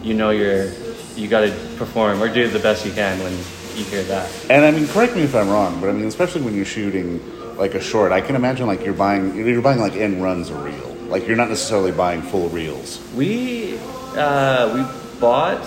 you 0.03 0.13
know 0.13 0.29
you're 0.29 0.71
you 1.15 1.27
got 1.27 1.41
to 1.41 1.51
perform 1.77 2.21
or 2.21 2.31
do 2.33 2.47
the 2.47 2.59
best 2.59 2.85
you 2.85 2.91
can 2.91 3.19
when 3.19 3.31
you 3.77 3.83
hear 3.85 4.03
that. 4.03 4.29
And 4.49 4.63
I 4.65 4.71
mean, 4.71 4.87
correct 4.87 5.15
me 5.15 5.23
if 5.23 5.35
I'm 5.35 5.49
wrong, 5.49 5.79
but 5.81 5.89
I 5.89 5.93
mean, 5.93 6.05
especially 6.05 6.41
when 6.41 6.55
you're 6.55 6.65
shooting 6.65 7.19
like 7.57 7.73
a 7.73 7.81
short, 7.81 8.11
I 8.11 8.21
can 8.21 8.35
imagine 8.35 8.67
like 8.67 8.83
you're 8.85 8.93
buying 8.93 9.35
you're 9.35 9.61
buying 9.61 9.79
like 9.79 9.95
end 9.95 10.21
runs 10.21 10.49
a 10.51 10.55
reel. 10.55 10.95
Like 11.07 11.27
you're 11.27 11.37
not 11.37 11.49
necessarily 11.49 11.91
buying 11.91 12.21
full 12.21 12.49
reels. 12.49 13.01
We 13.15 13.77
uh, 14.15 14.73
we 14.75 15.19
bought 15.19 15.63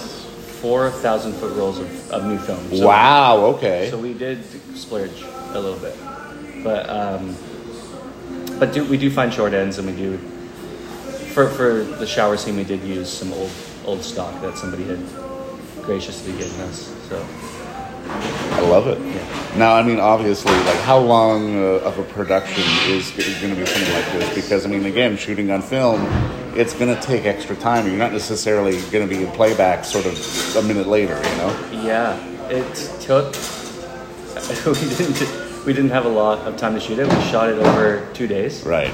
four 0.64 0.90
thousand 0.90 1.34
foot 1.34 1.54
rolls 1.58 1.78
of, 1.78 2.10
of 2.10 2.24
new 2.24 2.38
film. 2.38 2.74
So, 2.74 2.86
wow. 2.86 3.36
Okay. 3.56 3.90
So 3.90 3.98
we 3.98 4.14
did 4.14 4.42
splurge 4.74 5.22
a 5.52 5.60
little 5.60 5.78
bit, 5.78 5.94
but 6.64 6.88
um, 6.88 7.36
but 8.58 8.72
do, 8.72 8.82
we 8.86 8.96
do 8.96 9.10
find 9.10 9.30
short 9.30 9.52
ends, 9.52 9.76
and 9.76 9.86
we 9.86 9.94
do 9.94 10.16
for 11.34 11.50
for 11.50 11.84
the 11.84 12.06
shower 12.06 12.38
scene. 12.38 12.56
We 12.56 12.64
did 12.64 12.82
use 12.82 13.12
some 13.12 13.30
old 13.34 13.50
old 13.84 14.02
stock 14.02 14.40
that 14.40 14.56
somebody 14.56 14.84
had 14.84 15.00
graciously 15.82 16.32
given 16.32 16.58
us. 16.62 16.88
So 17.10 17.22
I 18.56 18.60
love 18.60 18.86
it. 18.86 18.98
Now, 19.58 19.74
I 19.76 19.82
mean, 19.82 20.00
obviously, 20.00 20.56
like 20.64 20.80
how 20.80 20.98
long 20.98 21.56
uh, 21.56 21.88
of 21.88 21.98
a 21.98 22.04
production 22.04 22.64
is, 22.88 23.14
is 23.18 23.38
going 23.42 23.54
to 23.54 23.60
be 23.60 23.66
something 23.66 23.92
like 23.92 24.12
this? 24.12 24.34
Because 24.34 24.64
I 24.64 24.70
mean, 24.70 24.86
again, 24.86 25.18
shooting 25.18 25.50
on 25.50 25.60
film, 25.60 26.00
it's 26.56 26.72
going 26.74 26.94
to 26.94 27.00
take 27.02 27.24
extra 27.24 27.56
time. 27.56 27.86
You're 27.86 27.96
not 27.96 28.12
necessarily 28.12 28.80
going 28.90 29.06
to 29.08 29.12
be 29.14 29.24
in 29.24 29.30
playback 29.32 29.84
sort 29.84 30.06
of 30.06 30.56
a 30.56 30.62
minute 30.62 30.86
later, 30.86 31.16
you 31.16 31.36
know. 31.36 31.70
yeah, 31.84 32.48
it 32.48 32.74
took. 33.00 33.34
We 34.66 34.74
didn't 34.96 35.64
we 35.64 35.72
didn't 35.72 35.90
have 35.90 36.04
a 36.04 36.08
lot 36.08 36.38
of 36.40 36.56
time 36.58 36.74
to 36.74 36.80
shoot 36.80 36.98
it. 36.98 37.06
We 37.08 37.22
shot 37.30 37.48
it 37.48 37.56
over 37.58 38.06
two 38.12 38.26
days. 38.26 38.62
Right. 38.64 38.92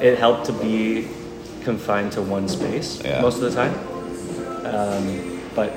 it 0.00 0.18
helped 0.18 0.44
to 0.46 0.52
be 0.52 1.08
confined 1.64 2.12
to 2.12 2.22
one 2.22 2.46
space 2.48 3.02
Yeah. 3.02 3.22
most 3.22 3.42
of 3.42 3.42
the 3.42 3.50
time. 3.50 3.74
Um, 4.64 5.40
but 5.56 5.72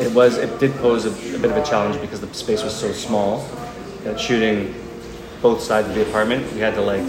it 0.00 0.12
was 0.14 0.36
it 0.38 0.58
did 0.58 0.74
pose 0.76 1.04
a, 1.04 1.10
a 1.36 1.38
bit 1.38 1.50
of 1.50 1.56
a 1.56 1.64
challenge 1.64 2.00
because 2.00 2.20
the 2.20 2.32
space 2.34 2.62
was 2.64 2.74
so 2.74 2.90
small 2.92 3.46
that 4.04 4.18
shooting 4.18 4.74
both 5.42 5.60
sides 5.62 5.86
of 5.88 5.94
the 5.94 6.02
apartment, 6.08 6.50
we 6.54 6.60
had 6.60 6.74
to 6.74 6.80
like 6.80 7.04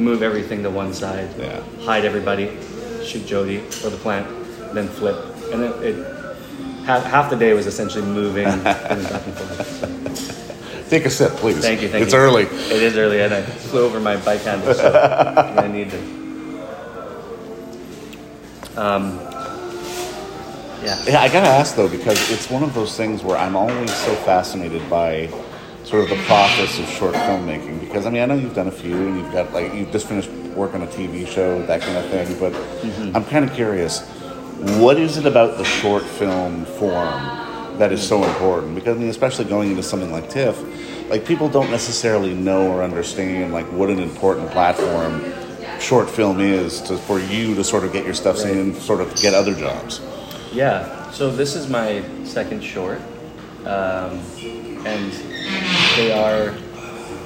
move 0.00 0.22
everything 0.22 0.62
to 0.62 0.70
one 0.70 0.92
side, 0.92 1.28
Yeah. 1.38 1.62
hide 1.84 2.04
everybody, 2.04 2.56
shoot 3.04 3.26
Jodi 3.26 3.58
or 3.84 3.90
the 3.90 3.98
plant, 3.98 4.26
then 4.74 4.88
flip, 4.88 5.16
and 5.52 5.62
it, 5.62 5.82
it 5.82 6.06
half, 6.84 7.04
half 7.04 7.30
the 7.30 7.36
day 7.36 7.52
was 7.52 7.66
essentially 7.66 8.04
moving 8.04 8.46
and 8.46 8.64
back 8.64 8.90
and 8.90 9.06
forth. 9.06 9.66
So. 9.80 10.86
Take 10.90 11.06
a 11.06 11.10
sip, 11.10 11.32
please. 11.32 11.60
Thank 11.60 11.82
you, 11.82 11.88
thank 11.88 12.02
it's 12.02 12.12
you. 12.12 12.18
early. 12.18 12.42
It 12.44 12.82
is 12.82 12.96
early, 12.96 13.20
and 13.20 13.32
I 13.32 13.42
flew 13.42 13.84
over 13.84 14.00
my 14.00 14.16
bike 14.16 14.40
handle, 14.40 14.74
so 14.74 14.90
I'm 15.36 15.72
need 15.72 15.90
to. 15.90 16.20
Um, 18.76 19.18
yeah. 20.82 20.96
Yeah, 21.06 21.20
I 21.20 21.28
gotta 21.28 21.48
ask 21.48 21.76
though 21.76 21.88
because 21.88 22.30
it's 22.30 22.50
one 22.50 22.62
of 22.62 22.72
those 22.74 22.96
things 22.96 23.22
where 23.22 23.36
I'm 23.36 23.54
always 23.54 23.94
so 23.94 24.14
fascinated 24.16 24.88
by 24.88 25.26
sort 25.90 26.04
of 26.04 26.10
the 26.16 26.24
process 26.24 26.78
of 26.78 26.88
short 26.88 27.14
filmmaking. 27.14 27.80
Because 27.80 28.06
I 28.06 28.10
mean, 28.10 28.22
I 28.22 28.26
know 28.26 28.36
you've 28.36 28.54
done 28.54 28.68
a 28.68 28.72
few, 28.72 28.94
and 28.94 29.18
you've 29.18 29.32
got 29.32 29.52
like 29.52 29.74
you've 29.74 29.90
just 29.90 30.06
finished 30.06 30.30
work 30.54 30.72
on 30.74 30.82
a 30.82 30.86
TV 30.86 31.26
show, 31.26 31.64
that 31.66 31.80
kind 31.80 31.96
of 31.96 32.06
thing. 32.06 32.38
But 32.38 32.54
I'm 33.14 33.24
kind 33.24 33.44
of 33.44 33.52
curious, 33.52 34.06
what 34.78 34.98
is 34.98 35.16
it 35.16 35.26
about 35.26 35.58
the 35.58 35.64
short 35.64 36.04
film 36.04 36.64
form 36.64 37.78
that 37.78 37.90
is 37.92 38.06
so 38.06 38.22
important? 38.22 38.76
Because 38.76 38.96
I 38.96 39.00
mean, 39.00 39.08
especially 39.08 39.46
going 39.46 39.70
into 39.70 39.82
something 39.82 40.12
like 40.12 40.30
TIFF, 40.30 41.10
like 41.10 41.24
people 41.24 41.48
don't 41.48 41.70
necessarily 41.70 42.34
know 42.34 42.70
or 42.70 42.84
understand 42.84 43.52
like 43.52 43.66
what 43.72 43.90
an 43.90 43.98
important 43.98 44.48
platform 44.52 45.24
short 45.80 46.08
film 46.08 46.40
is 46.40 46.80
to, 46.82 46.96
for 46.98 47.18
you 47.18 47.54
to 47.56 47.64
sort 47.64 47.82
of 47.82 47.92
get 47.92 48.04
your 48.04 48.14
stuff 48.14 48.36
seen 48.38 48.58
and 48.58 48.76
sort 48.76 49.00
of 49.00 49.14
get 49.16 49.34
other 49.34 49.54
jobs. 49.54 50.00
Yeah. 50.52 51.10
So 51.10 51.30
this 51.30 51.56
is 51.56 51.68
my 51.68 52.04
second 52.24 52.62
short, 52.62 53.00
um, 53.64 54.20
and 54.86 55.12
they 56.00 56.12
are 56.12 56.54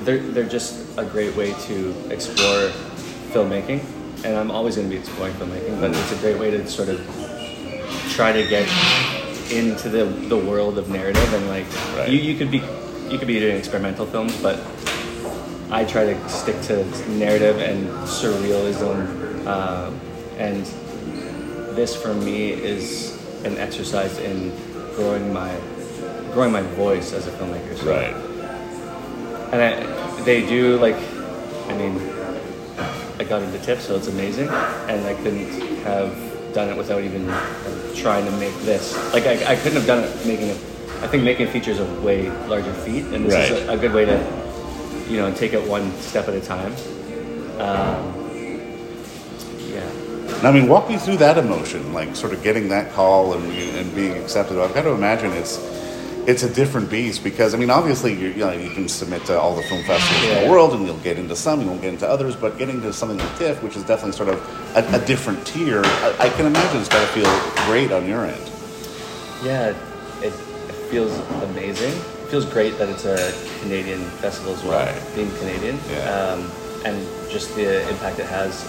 they're 0.03 0.19
they're 0.35 0.49
just 0.59 0.99
a 0.99 1.05
great 1.05 1.35
way 1.37 1.55
to 1.69 1.95
explore 2.11 2.71
filmmaking, 3.33 3.81
and 4.25 4.37
I'm 4.37 4.51
always 4.51 4.77
going 4.77 4.89
to 4.89 4.95
be 4.95 5.01
exploring 5.01 5.35
filmmaking, 5.35 5.81
but 5.81 5.91
it's 5.91 6.13
a 6.13 6.17
great 6.17 6.39
way 6.39 6.51
to 6.51 6.67
sort 6.69 6.89
of 6.89 6.99
try 8.11 8.33
to 8.33 8.43
get 8.49 8.67
into 9.53 9.89
the 9.89 10.05
the 10.29 10.37
world 10.37 10.79
of 10.79 10.89
narrative 10.89 11.33
and 11.35 11.47
like 11.49 11.67
Right. 11.97 12.09
you 12.11 12.19
you 12.19 12.35
could 12.37 12.51
be 12.51 12.63
you 13.11 13.19
could 13.19 13.29
be 13.29 13.39
doing 13.39 13.57
experimental 13.57 14.07
films, 14.07 14.35
but 14.43 14.59
I 15.71 15.85
try 15.85 16.05
to 16.13 16.29
stick 16.29 16.61
to 16.63 16.85
narrative 17.11 17.59
and 17.59 17.87
surrealism, 18.07 19.47
um, 19.47 20.01
and 20.37 20.67
this 21.77 21.95
for 21.95 22.13
me 22.15 22.53
is 22.53 23.15
an 23.45 23.57
exercise 23.59 24.19
in 24.19 24.51
growing 24.97 25.33
my 25.33 25.55
growing 26.33 26.53
my 26.53 26.63
voice 26.75 27.13
as 27.13 27.29
a 27.29 27.31
filmmaker. 27.31 27.77
So, 27.79 28.34
And 29.55 29.63
I, 29.63 30.21
they 30.23 30.45
do 30.45 30.79
like, 30.79 30.97
I 31.69 31.75
mean, 31.79 32.01
I 33.21 33.23
got 33.23 33.41
into 33.41 33.57
TIFF, 33.61 33.83
so 33.83 33.95
it's 33.95 34.09
amazing, 34.09 34.49
and 34.49 35.07
I 35.07 35.15
couldn't 35.23 35.47
have 35.85 36.53
done 36.53 36.71
it 36.71 36.77
without 36.77 37.05
even 37.05 37.25
trying 37.95 38.25
to 38.25 38.33
make 38.33 38.53
this. 38.63 38.97
Like 39.13 39.27
I, 39.27 39.53
I 39.53 39.55
couldn't 39.55 39.77
have 39.77 39.87
done 39.87 40.03
it 40.03 40.27
making 40.27 40.49
it. 40.49 40.57
I 41.03 41.07
think 41.07 41.23
making 41.23 41.47
features 41.49 41.79
a 41.79 41.85
way 42.01 42.31
larger 42.49 42.73
feat, 42.73 43.05
and 43.05 43.27
this 43.27 43.51
is 43.51 43.69
a, 43.69 43.75
a 43.75 43.77
good 43.77 43.93
way 43.93 44.05
to, 44.07 44.19
you 45.09 45.19
know, 45.19 45.33
take 45.33 45.53
it 45.53 45.63
one 45.69 45.93
step 45.99 46.27
at 46.27 46.35
a 46.35 46.41
time. 46.41 46.73
Um, 47.61 48.13
yeah. 49.69 49.89
Now, 50.43 50.49
I 50.49 50.53
mean, 50.53 50.67
walk 50.67 50.89
me 50.89 50.97
through 50.97 51.19
that 51.19 51.39
emotion, 51.39 51.93
like 51.93 52.17
sort 52.17 52.33
of 52.33 52.43
getting 52.43 52.71
that 52.71 52.93
call 52.93 53.35
and, 53.35 53.45
and 53.53 53.95
being 53.95 54.17
accepted. 54.21 54.59
I've 54.59 54.75
got 54.75 54.83
to 54.83 54.91
imagine 54.91 55.31
it's 55.31 55.59
it's 56.27 56.43
a 56.43 56.53
different 56.53 56.91
beast 56.91 57.23
because 57.25 57.55
I 57.55 57.59
mean, 57.59 57.71
obviously, 57.71 58.13
you, 58.15 58.29
you 58.29 58.37
know, 58.45 58.53
you 58.53 58.71
can 58.71 58.89
submit 58.89 59.25
to 59.27 59.39
all 59.39 59.55
the 59.55 59.63
film 59.63 59.83
festivals 59.85 60.25
in 60.25 60.45
the 60.45 60.51
world, 60.51 60.73
and 60.75 60.87
you'll 60.87 60.97
get 60.99 61.19
into 61.19 61.37
some, 61.37 61.61
you 61.61 61.67
won't 61.67 61.83
get 61.83 61.93
into 61.95 62.09
others. 62.09 62.35
But 62.37 62.59
getting 62.59 62.81
to 62.83 62.93
something 62.93 63.19
like 63.19 63.39
TIFF, 63.39 63.63
which 63.63 63.77
is 63.77 63.85
definitely 63.85 64.13
sort 64.13 64.31
of 64.31 64.77
a, 64.77 64.97
a 64.97 65.05
different 65.07 65.47
tier, 65.47 65.83
I, 65.85 66.17
I 66.21 66.29
can 66.31 66.47
imagine 66.47 66.81
it's 66.81 66.89
got 66.89 67.01
to 67.01 67.13
feel 67.13 67.67
great 67.67 67.93
on 67.93 68.07
your 68.09 68.25
end. 68.25 68.51
Yeah, 69.43 69.69
it, 70.21 70.27
it 70.27 70.33
feels 70.91 71.13
amazing. 71.43 71.91
It 71.93 72.31
feels 72.31 72.47
great 72.47 72.79
that 72.79 72.89
it's 72.89 73.05
a 73.05 73.33
Canadian 73.61 74.01
festival 74.23 74.55
as 74.55 74.63
well, 74.65 74.85
Right. 74.87 75.15
being 75.15 75.31
Canadian. 75.39 75.79
Yeah. 75.91 76.11
Um, 76.11 76.51
and 76.85 76.97
just 77.31 77.55
the 77.55 77.89
impact 77.91 78.19
it 78.19 78.27
has 78.27 78.65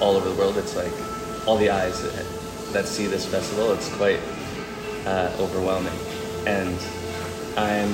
all 0.00 0.16
over 0.16 0.28
the 0.28 0.34
world. 0.34 0.56
It's 0.56 0.74
like 0.76 0.92
all 1.46 1.56
the 1.56 1.70
eyes 1.70 2.02
that, 2.02 2.26
that 2.72 2.86
see 2.86 3.06
this 3.06 3.26
festival. 3.26 3.72
It's 3.72 3.94
quite 3.96 4.20
uh, 5.06 5.30
overwhelming. 5.38 5.92
And 6.46 6.78
I'm 7.56 7.90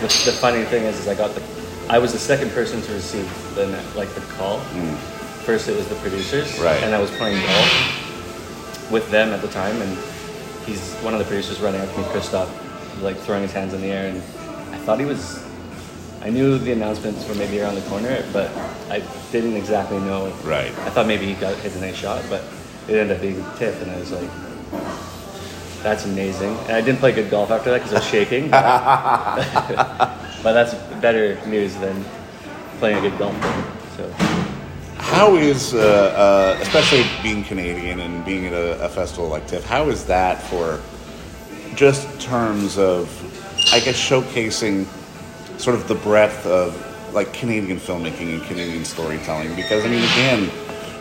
the, 0.00 0.08
the 0.24 0.36
funny 0.40 0.64
thing 0.64 0.84
is, 0.84 0.98
is 0.98 1.08
I 1.08 1.14
got 1.14 1.34
the 1.34 1.42
I 1.88 1.98
was 1.98 2.12
the 2.12 2.18
second 2.18 2.50
person 2.50 2.82
to 2.82 2.92
receive 2.92 3.26
the 3.54 3.66
like 3.94 4.08
the 4.14 4.20
call. 4.36 4.58
First, 5.44 5.68
it 5.68 5.76
was 5.76 5.86
the 5.88 5.94
producers, 5.96 6.52
Mm. 6.58 6.64
Right. 6.64 6.82
And 6.82 6.94
I 6.94 7.00
was 7.00 7.10
playing 7.12 7.40
golf 7.46 8.90
with 8.90 9.08
them 9.10 9.30
at 9.30 9.40
the 9.40 9.48
time, 9.48 9.80
and 9.80 9.96
he's 10.66 10.94
one 10.96 11.14
of 11.14 11.20
the 11.20 11.24
producers 11.24 11.60
running 11.60 11.80
up 11.80 11.92
to 11.92 11.98
me, 11.98 12.04
Christoph, 12.10 12.50
like 13.02 13.16
throwing 13.18 13.42
his 13.42 13.52
hands 13.52 13.72
in 13.72 13.80
the 13.80 13.92
air, 13.92 14.08
and 14.08 14.18
I 14.74 14.78
thought 14.78 14.98
he 14.98 15.06
was. 15.06 15.44
I 16.22 16.30
knew 16.30 16.58
the 16.58 16.72
announcements 16.72 17.28
were 17.28 17.36
maybe 17.36 17.60
around 17.60 17.76
the 17.76 17.82
corner, 17.82 18.24
but 18.32 18.50
I 18.90 19.00
didn't 19.30 19.54
exactly 19.54 19.98
know. 20.00 20.32
Right. 20.42 20.72
I 20.80 20.90
thought 20.90 21.06
maybe 21.06 21.26
he 21.26 21.34
got 21.34 21.54
hit 21.58 21.76
a 21.76 21.80
nice 21.80 21.94
shot, 21.94 22.24
but 22.28 22.42
it 22.88 22.96
ended 22.96 23.16
up 23.16 23.22
being 23.22 23.44
TIFF, 23.56 23.82
and 23.82 23.90
I 23.92 23.98
was 24.00 24.10
like, 24.10 24.28
"That's 25.86 26.04
amazing." 26.04 26.56
And 26.66 26.72
I 26.72 26.80
didn't 26.80 26.98
play 26.98 27.12
good 27.12 27.30
golf 27.30 27.52
after 27.52 27.70
that 27.70 27.78
because 27.78 27.92
I 27.92 27.98
was 27.98 28.08
shaking. 28.08 28.50
But, 28.50 29.36
but 30.42 30.52
that's 30.52 30.74
better 31.00 31.38
news 31.46 31.76
than 31.76 32.04
playing 32.80 32.98
a 32.98 33.08
good 33.08 33.16
golf 33.20 33.40
game. 33.40 33.64
So. 33.96 34.10
How 34.98 35.36
is, 35.36 35.74
uh, 35.74 35.78
uh, 35.78 36.58
especially 36.60 37.04
being 37.22 37.44
Canadian 37.44 38.00
and 38.00 38.24
being 38.24 38.46
at 38.46 38.52
a, 38.52 38.84
a 38.84 38.88
festival 38.88 39.28
like 39.28 39.46
TIFF, 39.46 39.64
how 39.64 39.88
is 39.88 40.04
that 40.06 40.42
for 40.42 40.80
just 41.76 42.20
terms 42.20 42.78
of, 42.78 43.08
I 43.72 43.78
guess, 43.78 43.94
showcasing 43.94 44.86
sort 45.60 45.76
of 45.76 45.86
the 45.86 45.94
breadth 45.94 46.44
of 46.46 46.74
like 47.14 47.32
Canadian 47.32 47.78
filmmaking 47.78 48.34
and 48.34 48.42
Canadian 48.42 48.84
storytelling? 48.84 49.54
Because 49.54 49.84
I 49.84 49.88
mean, 49.88 50.02
again, 50.02 50.48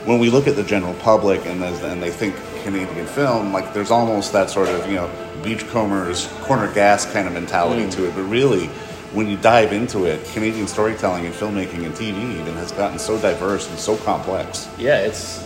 when 0.06 0.20
we 0.20 0.30
look 0.30 0.48
at 0.48 0.56
the 0.56 0.64
general 0.64 0.94
public 0.96 1.44
and 1.48 1.64
and 1.64 2.04
they 2.04 2.12
think 2.12 2.36
Canadian 2.66 3.06
film, 3.06 3.54
like 3.54 3.74
there's 3.74 3.92
almost 3.92 4.34
that 4.34 4.50
sort 4.50 4.70
of 4.70 4.88
you 4.88 4.96
know 4.96 5.10
beachcombers 5.44 6.28
corner 6.42 6.74
gas 6.74 7.06
kind 7.06 7.28
of 7.28 7.34
mentality 7.34 7.84
mm. 7.84 7.92
to 7.92 8.08
it, 8.08 8.16
but 8.16 8.24
really. 8.24 8.70
When 9.14 9.30
you 9.30 9.38
dive 9.38 9.72
into 9.72 10.04
it, 10.04 10.26
Canadian 10.34 10.68
storytelling 10.68 11.26
and 11.26 11.34
filmmaking 11.34 11.86
and 11.86 11.94
TV 11.96 12.38
even 12.38 12.54
has 12.56 12.74
gotten 12.74 13.00
so 13.00 13.18
diverse 13.18 13.70
and 13.70 13.80
so 13.80 13.96
complex. 13.96 14.68
yeah, 14.78 14.98
it's 14.98 15.42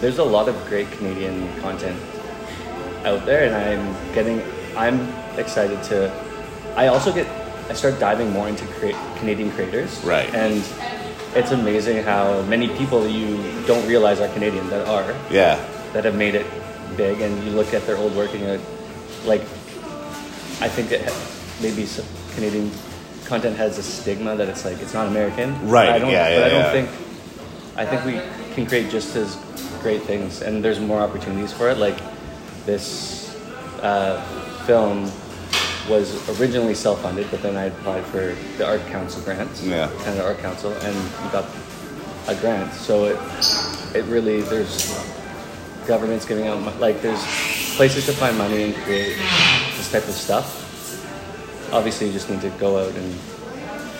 there's 0.00 0.18
a 0.18 0.24
lot 0.24 0.48
of 0.48 0.56
great 0.66 0.90
Canadian 0.92 1.46
content 1.60 1.96
out 3.04 3.24
there, 3.24 3.44
and 3.46 3.54
I'm 3.54 4.14
getting 4.14 4.42
I'm 4.76 4.98
excited 5.38 5.80
to. 5.84 6.10
I 6.74 6.88
also 6.88 7.12
get 7.12 7.28
I 7.70 7.74
start 7.74 7.98
diving 7.98 8.30
more 8.30 8.48
into 8.48 8.66
Canadian 9.18 9.50
creators, 9.52 10.02
Right. 10.04 10.32
And 10.34 10.62
it's 11.34 11.50
amazing 11.50 12.02
how 12.04 12.42
many 12.42 12.68
people 12.68 13.08
you 13.08 13.36
don't 13.66 13.86
realize 13.88 14.20
are 14.20 14.28
Canadian 14.28 14.68
that 14.70 14.86
are 14.86 15.14
Yeah, 15.30 15.56
that 15.94 16.04
have 16.04 16.16
made 16.16 16.34
it 16.34 16.46
big, 16.96 17.20
and 17.20 17.42
you 17.44 17.50
look 17.52 17.72
at 17.72 17.86
their 17.86 17.96
old 17.96 18.14
work 18.14 18.34
and 18.34 18.40
you're 18.40 18.60
like, 19.24 19.40
I 20.60 20.68
think 20.68 20.90
that 20.90 21.00
maybe 21.62 21.88
Canadian 22.34 22.70
content 23.24 23.56
has 23.56 23.78
a 23.78 23.82
stigma 23.82 24.36
that 24.36 24.48
it's 24.48 24.64
like 24.64 24.80
it's 24.80 24.92
not 24.92 25.06
American. 25.06 25.66
Right, 25.66 25.88
I 25.88 25.98
don't, 25.98 26.10
yeah, 26.10 26.28
yeah, 26.28 26.44
I 26.44 26.48
don't 26.48 26.60
yeah. 26.60 26.72
think. 26.72 26.88
I 27.76 27.86
think 27.86 28.04
we 28.04 28.54
can 28.54 28.66
create 28.66 28.90
just 28.90 29.16
as 29.16 29.36
great 29.82 30.02
things, 30.02 30.42
and 30.42 30.62
there's 30.62 30.80
more 30.80 31.00
opportunities 31.00 31.52
for 31.52 31.70
it. 31.70 31.78
Like 31.78 31.98
this 32.66 33.34
uh, 33.82 34.20
film 34.66 35.10
was 35.88 36.28
originally 36.40 36.74
self-funded, 36.74 37.30
but 37.30 37.42
then 37.42 37.56
I 37.56 37.64
applied 37.64 38.04
for 38.06 38.34
the 38.58 38.66
Art 38.66 38.84
Council 38.86 39.22
grants, 39.22 39.62
Yeah. 39.62 39.90
Canada 40.02 40.24
Art 40.24 40.38
Council, 40.38 40.72
and 40.72 41.32
got 41.32 41.44
a 42.26 42.34
grant. 42.36 42.72
So 42.72 43.04
it 43.04 43.18
it 43.94 44.04
really 44.06 44.40
there's 44.42 44.92
governments 45.86 46.24
giving 46.24 46.46
out 46.46 46.60
mo- 46.60 46.76
like 46.78 47.00
there's 47.02 47.22
places 47.76 48.06
to 48.06 48.12
find 48.12 48.36
money 48.38 48.62
and 48.64 48.74
create 48.84 49.16
this 49.76 49.90
type 49.90 50.04
of 50.06 50.14
stuff. 50.14 50.60
Obviously, 51.72 52.06
you 52.08 52.12
just 52.12 52.30
need 52.30 52.40
to 52.42 52.50
go 52.50 52.78
out 52.78 52.94
and 52.94 53.14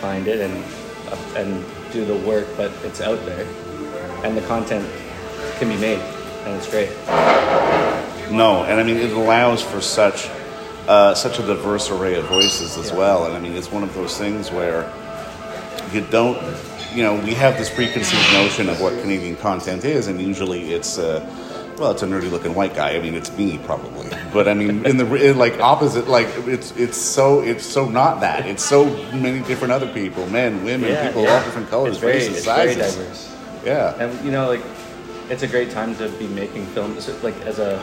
find 0.01 0.27
it 0.29 0.41
and 0.41 0.65
uh, 1.11 1.17
and 1.37 1.65
do 1.93 2.05
the 2.05 2.17
work, 2.27 2.47
but 2.57 2.71
it's 2.85 3.01
out 3.01 3.25
there, 3.27 3.47
and 4.25 4.37
the 4.37 4.43
content 4.43 4.89
can 5.59 5.69
be 5.69 5.77
made, 5.77 5.99
and 6.45 6.57
it's 6.57 6.69
great. 6.71 6.91
No, 8.31 8.65
and 8.65 8.81
I 8.81 8.83
mean 8.83 8.97
it 8.97 9.13
allows 9.13 9.63
for 9.63 9.81
such 9.81 10.29
uh, 10.89 11.15
such 11.15 11.39
a 11.39 11.43
diverse 11.47 11.91
array 11.91 12.15
of 12.17 12.25
voices 12.27 12.77
as 12.79 12.91
Yeah. 12.91 12.97
well. 12.99 13.27
And 13.27 13.37
I 13.37 13.41
mean 13.41 13.53
it's 13.55 13.71
one 13.73 13.83
of 13.83 13.95
those 13.95 14.17
things 14.19 14.51
where 14.51 14.91
you 15.93 16.01
don't, 16.11 16.39
you 16.95 17.03
know, 17.03 17.15
we 17.25 17.35
have 17.35 17.57
this 17.59 17.71
preconceived 17.73 18.33
notion 18.33 18.69
of 18.69 18.81
what 18.81 18.93
Canadian 19.01 19.37
content 19.37 19.85
is, 19.85 20.07
and 20.09 20.21
usually 20.21 20.73
it's. 20.73 20.99
Uh, 20.99 21.21
well, 21.79 21.91
it's 21.91 22.03
a 22.03 22.07
nerdy 22.07 22.31
looking 22.31 22.55
white 22.55 22.75
guy. 22.75 22.95
I 22.97 23.01
mean, 23.01 23.15
it's 23.15 23.31
me 23.37 23.59
probably, 23.59 24.09
but 24.33 24.47
I 24.49 24.55
mean, 24.55 24.85
in 24.87 24.97
the 24.97 25.31
in 25.31 25.39
like 25.39 25.59
opposite, 25.61 26.09
like 26.09 26.29
it's 26.47 26.71
it's 26.77 26.97
so 26.97 27.41
it's 27.41 27.65
so 27.67 27.89
not 27.89 28.21
that. 28.21 28.47
It's 28.47 28.65
so 28.65 28.85
many 29.13 29.41
different 29.41 29.73
other 29.73 29.93
people, 29.93 30.27
men, 30.29 30.65
women, 30.65 30.91
Yeah, 30.91 31.07
people 31.09 31.23
yeah. 31.25 31.35
all 31.39 31.45
different 31.45 31.69
colors, 31.71 31.99
very, 31.99 32.15
races, 32.15 32.45
sizes. 32.45 32.95
diverse. 32.97 33.37
Yeah, 33.65 33.95
And 33.99 34.25
you 34.25 34.31
know, 34.31 34.47
like, 34.49 34.61
it's 35.31 35.43
a 35.43 35.49
great 35.49 35.71
time 35.71 35.95
to 35.97 36.09
be 36.19 36.27
making 36.29 36.67
films. 36.67 37.09
Like 37.23 37.35
as 37.43 37.59
a 37.59 37.83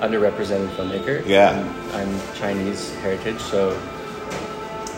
underrepresented 0.00 0.68
filmmaker. 0.76 1.24
Yeah. 1.26 1.50
I'm, 1.94 2.08
I'm 2.08 2.20
Chinese 2.34 2.94
heritage, 2.96 3.40
so 3.40 3.70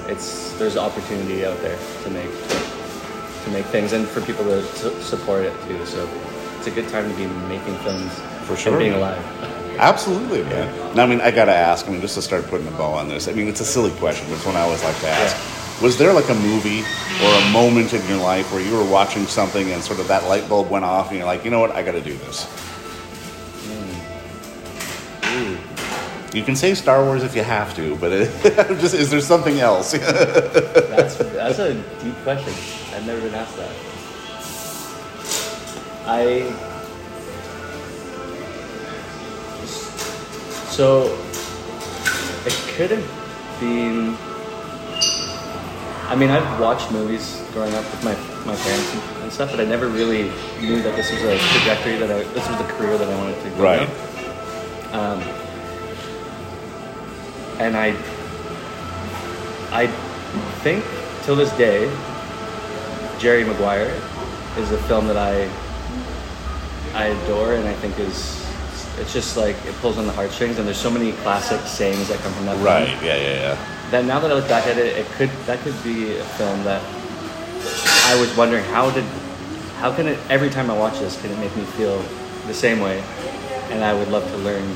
it's 0.08 0.52
there's 0.58 0.76
opportunity 0.76 1.44
out 1.44 1.58
there 1.60 1.78
to 2.04 2.10
make 2.10 2.30
to 3.44 3.50
make 3.50 3.64
things 3.66 3.92
and 3.92 4.06
for 4.06 4.20
people 4.22 4.44
to 4.44 4.62
su- 4.64 5.00
support 5.02 5.44
it 5.44 5.52
too. 5.66 5.84
So 5.86 6.06
a 6.68 6.70
good 6.70 6.88
time 6.88 7.10
to 7.10 7.16
be 7.16 7.26
making 7.48 7.74
films 7.78 8.12
For 8.46 8.56
sure, 8.56 8.72
and 8.74 8.80
being 8.80 8.92
alive. 8.92 9.18
Absolutely, 9.78 10.42
man. 10.44 10.94
Now, 10.94 11.04
I 11.04 11.06
mean, 11.06 11.20
I 11.20 11.30
gotta 11.30 11.54
ask. 11.54 11.86
I 11.86 11.90
mean, 11.90 12.00
just 12.00 12.14
to 12.16 12.22
start 12.22 12.46
putting 12.46 12.66
a 12.68 12.72
bow 12.72 12.92
on 12.92 13.08
this. 13.08 13.28
I 13.28 13.32
mean, 13.32 13.48
it's 13.48 13.60
a 13.60 13.64
silly 13.64 13.92
question, 13.92 14.26
but 14.28 14.36
it's 14.36 14.46
one 14.46 14.56
I 14.56 14.60
always 14.60 14.82
like 14.82 14.98
to 15.00 15.08
ask. 15.08 15.82
Was 15.82 15.96
there 15.96 16.12
like 16.12 16.28
a 16.28 16.34
movie 16.34 16.80
or 17.24 17.32
a 17.32 17.50
moment 17.52 17.94
in 17.94 18.06
your 18.08 18.18
life 18.18 18.52
where 18.52 18.60
you 18.60 18.76
were 18.76 18.84
watching 18.90 19.24
something 19.26 19.70
and 19.70 19.82
sort 19.82 20.00
of 20.00 20.08
that 20.08 20.24
light 20.24 20.48
bulb 20.48 20.70
went 20.70 20.84
off, 20.84 21.08
and 21.08 21.18
you're 21.18 21.26
like, 21.26 21.44
you 21.44 21.50
know 21.50 21.60
what, 21.60 21.70
I 21.72 21.82
gotta 21.82 22.00
do 22.00 22.16
this? 22.18 22.44
Hmm. 25.22 26.36
You 26.36 26.42
can 26.42 26.56
say 26.56 26.74
Star 26.74 27.04
Wars 27.04 27.22
if 27.22 27.34
you 27.36 27.42
have 27.42 27.74
to, 27.76 27.96
but 27.96 28.12
it, 28.12 28.30
just 28.80 28.94
is 28.94 29.10
there 29.10 29.20
something 29.20 29.60
else? 29.60 29.92
That's 29.92 31.16
that's 31.16 31.58
a 31.58 31.74
deep 32.02 32.14
question. 32.22 32.52
I've 32.94 33.06
never 33.06 33.20
been 33.20 33.34
asked 33.34 33.56
that. 33.56 33.70
I 36.10 36.54
so 40.70 41.04
it 42.46 42.54
could 42.74 42.90
have 42.92 43.60
been. 43.60 44.16
I 46.08 46.16
mean, 46.16 46.30
I've 46.30 46.58
watched 46.58 46.90
movies 46.92 47.44
growing 47.52 47.74
up 47.74 47.84
with 47.84 48.02
my 48.04 48.14
my 48.46 48.56
parents 48.56 48.94
and, 48.94 49.22
and 49.24 49.32
stuff, 49.32 49.50
but 49.50 49.60
I 49.60 49.66
never 49.66 49.88
really 49.88 50.30
knew 50.62 50.80
that 50.80 50.96
this 50.96 51.12
was 51.12 51.22
a 51.24 51.36
trajectory 51.36 51.96
that 51.96 52.10
I 52.10 52.22
this 52.32 52.48
was 52.48 52.56
the 52.56 52.64
career 52.72 52.96
that 52.96 53.06
I 53.06 53.14
wanted 53.18 53.42
to 53.42 53.50
go 53.50 53.62
Right. 53.62 53.88
Um, 54.94 55.20
and 57.60 57.76
I 57.76 57.88
I 59.72 59.88
think 60.62 60.86
till 61.24 61.36
this 61.36 61.52
day, 61.58 61.84
Jerry 63.18 63.44
Maguire 63.44 63.92
is 64.56 64.72
a 64.72 64.78
film 64.84 65.06
that 65.08 65.18
I 65.18 65.50
I 66.98 67.06
adore 67.06 67.54
and 67.54 67.68
I 67.68 67.74
think 67.74 67.96
is 68.00 68.44
it's 68.98 69.12
just 69.12 69.36
like 69.36 69.54
it 69.66 69.74
pulls 69.76 69.98
on 69.98 70.06
the 70.06 70.12
heartstrings 70.12 70.58
and 70.58 70.66
there's 70.66 70.80
so 70.80 70.90
many 70.90 71.12
classic 71.22 71.60
sayings 71.64 72.08
that 72.08 72.18
come 72.18 72.32
from 72.32 72.46
that 72.46 72.54
film 72.56 72.66
right? 72.66 72.88
Yeah, 73.04 73.14
yeah, 73.14 73.34
yeah. 73.54 73.90
that 73.92 74.04
now 74.04 74.18
that 74.18 74.28
I 74.32 74.34
look 74.34 74.48
back 74.48 74.66
at 74.66 74.76
it, 74.78 74.96
it 74.96 75.06
could 75.12 75.30
that 75.46 75.60
could 75.60 75.80
be 75.84 76.16
a 76.18 76.24
film 76.24 76.64
that 76.64 76.82
I 78.10 78.20
was 78.20 78.36
wondering 78.36 78.64
how 78.64 78.90
did 78.90 79.04
how 79.78 79.94
can 79.94 80.08
it 80.08 80.18
every 80.28 80.50
time 80.50 80.70
I 80.72 80.76
watch 80.76 80.98
this 80.98 81.20
can 81.22 81.30
it 81.30 81.38
make 81.38 81.54
me 81.56 81.62
feel 81.78 82.02
the 82.48 82.54
same 82.54 82.80
way 82.80 83.00
and 83.70 83.84
I 83.84 83.94
would 83.94 84.08
love 84.08 84.28
to 84.32 84.36
learn 84.38 84.66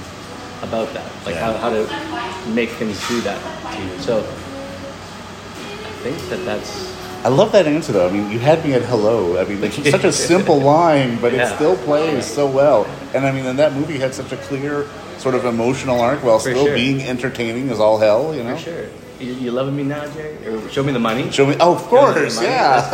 about 0.62 0.92
that, 0.94 1.10
like 1.26 1.34
Yeah. 1.34 1.52
how, 1.58 1.58
how 1.58 1.70
to 1.70 2.50
make 2.54 2.70
things 2.70 2.96
do 3.08 3.20
that 3.22 3.40
to 3.74 3.82
you. 3.82 3.98
So 3.98 4.18
I 4.20 5.92
think 6.04 6.16
that 6.30 6.44
that's 6.44 6.94
I 7.24 7.28
love 7.28 7.52
that 7.52 7.66
answer 7.66 7.92
though. 7.92 8.08
I 8.08 8.10
mean, 8.10 8.30
you 8.32 8.40
had 8.40 8.64
me 8.64 8.74
at 8.74 8.82
hello. 8.82 9.40
I 9.40 9.44
mean, 9.44 9.62
it's 9.62 9.76
such 9.90 10.02
a 10.02 10.12
simple 10.30 10.60
line, 10.60 11.20
but 11.20 11.32
it 11.32 11.46
still 11.54 11.76
plays 11.76 12.26
so 12.26 12.50
well. 12.50 12.84
And 13.14 13.24
I 13.24 13.30
mean, 13.30 13.46
and 13.46 13.58
that 13.60 13.74
movie 13.74 13.98
had 13.98 14.12
such 14.12 14.32
a 14.32 14.36
clear 14.36 14.88
sort 15.18 15.36
of 15.36 15.44
emotional 15.44 16.00
arc 16.00 16.24
while 16.24 16.40
For 16.40 16.50
still 16.50 16.66
sure. 16.66 16.74
being 16.74 17.00
entertaining 17.00 17.70
as 17.70 17.78
all 17.78 17.98
hell. 17.98 18.34
You 18.34 18.42
know. 18.42 18.56
for 18.56 18.62
sure. 18.62 18.86
You, 19.20 19.34
you 19.34 19.50
loving 19.52 19.76
me 19.76 19.84
now, 19.84 20.04
Jerry? 20.14 20.44
Or 20.48 20.68
show 20.68 20.82
me 20.82 20.92
the 20.92 20.98
money. 20.98 21.30
Show 21.30 21.46
me. 21.46 21.56
Oh, 21.60 21.76
of 21.76 21.82
course, 21.82 22.42
yeah. 22.42 22.88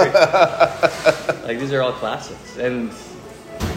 Like 1.48 1.58
these 1.58 1.72
are 1.72 1.80
all 1.80 1.92
classics, 1.92 2.58
and 2.58 2.92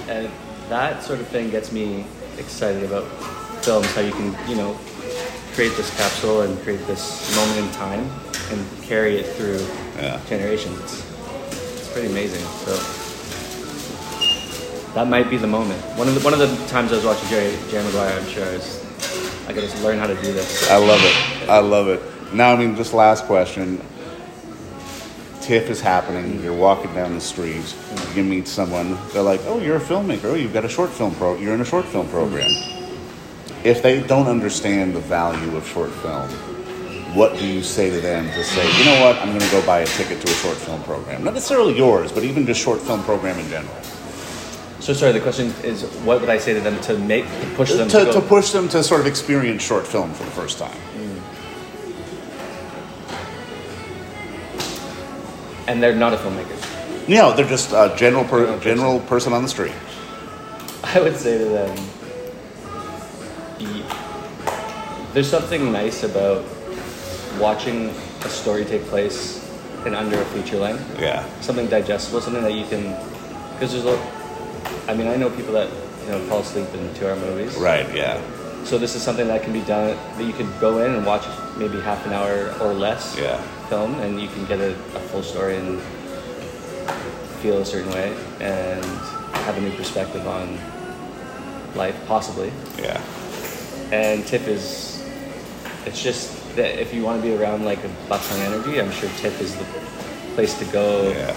and 0.10 0.29
that 0.67 1.01
sort 1.01 1.22
of 1.22 1.27
thing 1.29 1.50
gets 1.51 1.72
me 1.72 2.05
excited 2.38 2.84
about 2.84 3.05
films. 3.63 3.88
How 3.96 4.01
you 4.01 4.12
can 4.12 4.36
you 4.50 4.58
know 4.58 4.77
create 5.53 5.77
this 5.77 5.96
capsule 5.96 6.41
and 6.41 6.60
create 6.63 6.86
this 6.88 7.34
moment 7.34 7.60
in 7.60 7.72
time 7.72 8.30
and 8.51 8.84
carry 8.84 9.17
it 9.17 9.25
through 9.36 9.60
Yeah. 9.98 10.20
generations. 10.27 10.79
It's, 10.79 11.81
it's 11.81 11.93
pretty 11.93 12.10
amazing. 12.10 12.46
So 12.65 12.75
that 14.93 15.08
might 15.08 15.29
be 15.29 15.38
the 15.38 15.48
moment. 15.48 15.81
One 15.98 16.08
of 16.08 16.15
the 16.15 16.22
one 16.22 16.34
of 16.34 16.39
the 16.39 16.48
times 16.67 16.91
I 16.91 16.96
was 16.96 17.05
watching 17.05 17.29
Jerry 17.29 17.58
Jerry 17.70 17.84
Maguire, 17.86 18.20
I'm 18.20 18.27
sure 18.27 18.46
I 18.46 18.53
was 18.53 18.81
I 19.48 19.53
got 19.53 19.70
to 19.70 19.84
learn 19.84 19.98
how 19.98 20.08
to 20.08 20.15
do 20.15 20.34
this. 20.34 20.70
I 20.70 20.77
love 20.77 21.01
it. 21.03 21.50
I 21.50 21.60
love 21.60 21.88
it. 21.88 22.01
Now, 22.34 22.53
I 22.53 22.58
mean, 22.58 22.75
just 22.75 22.93
last 22.93 23.25
question. 23.25 23.81
TIFF 25.41 25.70
is 25.70 25.81
happening. 25.81 26.36
Mm-hmm. 26.36 26.43
You're 26.43 26.55
walking 26.55 26.93
down 26.93 27.15
the 27.15 27.22
street. 27.22 27.55
Mm-hmm. 27.55 28.17
You 28.17 28.24
meet 28.24 28.48
someone. 28.48 28.98
They're 29.12 29.24
like, 29.24 29.41
"Oh, 29.46 29.60
you're 29.60 29.77
a 29.77 29.81
filmmaker. 29.81 30.25
Oh, 30.25 30.36
you've 30.36 30.53
got 30.53 30.63
a 30.63 30.70
short 30.70 30.91
film 30.91 31.15
pro. 31.15 31.36
You're 31.36 31.55
in 31.55 31.62
a 31.62 31.65
short 31.65 31.86
film 31.86 32.08
mm-hmm. 32.08 32.15
program." 32.15 32.51
If 33.63 33.84
they 33.84 34.01
don't 34.01 34.27
understand 34.27 34.96
the 34.96 35.00
value 35.01 35.55
of 35.55 35.67
short 35.67 35.91
film, 35.91 36.29
what 37.13 37.38
do 37.38 37.46
you 37.46 37.62
say 37.62 37.89
to 37.89 38.01
them 38.01 38.27
to 38.27 38.44
say, 38.44 38.65
"You 38.80 38.86
know 38.86 39.01
what? 39.06 39.18
I'm 39.18 39.30
going 39.30 39.41
to 39.41 39.51
go 39.51 39.65
buy 39.65 39.80
a 39.80 39.86
ticket 39.86 40.22
to 40.22 40.32
a 40.32 40.36
short 40.36 40.58
film 40.58 40.82
program. 40.84 41.24
Not 41.24 41.34
necessarily 41.34 41.75
yours, 41.75 42.12
but 42.12 42.24
even 42.24 42.46
just 42.46 42.62
short 42.62 42.82
film 42.82 43.03
program 43.03 43.39
in 43.39 43.50
general." 43.50 43.75
So 44.80 44.94
sorry, 44.94 45.12
the 45.12 45.20
question 45.20 45.53
is, 45.63 45.84
what 46.06 46.22
would 46.22 46.30
I 46.30 46.39
say 46.39 46.53
to 46.53 46.60
them 46.60 46.80
to 46.82 46.98
make 46.98 47.25
to 47.25 47.53
push 47.56 47.72
them 47.72 47.88
to, 47.89 48.06
to, 48.06 48.13
to 48.13 48.22
push 48.22 48.51
them 48.51 48.68
to 48.70 48.84
sort 48.84 49.01
of 49.01 49.08
experience 49.08 49.62
short 49.62 49.86
film 49.86 50.13
for 50.13 50.24
the 50.24 50.32
first 50.32 50.58
time. 50.58 50.77
Mm. 50.96 51.22
and 55.72 55.82
they're 55.82 55.96
not 55.96 56.13
a 56.13 56.18
filmmaker. 56.18 57.08
No, 57.08 57.34
they're 57.34 57.48
just 57.48 57.72
a 57.72 57.94
general 57.98 58.25
per, 58.25 58.60
general 58.60 59.00
person 59.01 59.34
on 59.34 59.44
the 59.44 59.50
street. 59.50 59.74
I 60.84 61.00
would 61.00 61.15
say 61.15 61.38
to 61.38 61.46
them, 61.46 61.77
there's 65.13 65.30
something 65.30 65.72
nice 65.72 66.03
about 66.03 66.44
watching 67.39 67.89
a 68.23 68.29
story 68.29 68.65
take 68.65 68.83
place 68.85 69.39
in 69.85 69.95
under 69.95 70.21
a 70.21 70.25
feature 70.25 70.57
length. 70.57 71.00
Yeah. 71.00 71.25
Something 71.41 71.67
digestible, 71.67 72.21
something 72.21 72.43
that 72.43 72.53
you 72.53 72.65
can, 72.67 72.83
because 73.53 73.71
there's 73.73 73.85
a, 73.85 73.97
I 74.88 74.95
mean, 74.95 75.07
I 75.07 75.15
know 75.15 75.29
people 75.29 75.53
that 75.53 75.69
you 76.03 76.09
know 76.09 76.19
fall 76.27 76.39
asleep 76.39 76.67
in 76.73 76.93
two-hour 76.95 77.15
movies. 77.15 77.55
Right. 77.57 77.88
Yeah. 77.95 78.21
So 78.63 78.77
this 78.77 78.95
is 78.95 79.01
something 79.01 79.27
that 79.27 79.41
can 79.41 79.53
be 79.53 79.61
done 79.61 79.97
that 80.17 80.23
you 80.23 80.33
could 80.33 80.47
go 80.59 80.79
in 80.85 80.93
and 80.93 81.03
watch 81.05 81.25
maybe 81.57 81.79
half 81.81 82.05
an 82.05 82.13
hour 82.13 82.53
or 82.61 82.73
less 82.73 83.17
Yeah. 83.17 83.41
film, 83.69 83.95
and 84.01 84.21
you 84.21 84.27
can 84.27 84.45
get 84.45 84.59
a, 84.59 84.71
a 84.71 85.00
full 85.09 85.23
story 85.23 85.57
and 85.57 85.81
feel 87.41 87.57
a 87.57 87.65
certain 87.65 87.91
way 87.91 88.15
and 88.39 88.85
have 89.45 89.57
a 89.57 89.61
new 89.61 89.75
perspective 89.75 90.27
on 90.27 90.59
life, 91.75 91.95
possibly. 92.07 92.51
Yeah. 92.77 93.01
And 93.91 94.25
TIFF 94.27 94.47
is, 94.47 95.03
it's 95.85 96.01
just 96.01 96.31
that 96.55 96.79
if 96.81 96.93
you 96.93 97.03
want 97.03 97.22
to 97.22 97.27
be 97.27 97.36
around 97.36 97.66
like 97.66 97.79
a 97.83 97.90
on 98.14 98.40
energy, 98.40 98.79
I'm 98.79 98.92
sure 98.92 99.09
TIFF 99.18 99.42
is 99.42 99.55
the 99.55 99.66
place 100.35 100.57
to 100.59 100.66
go 100.66 101.11
Yeah. 101.11 101.35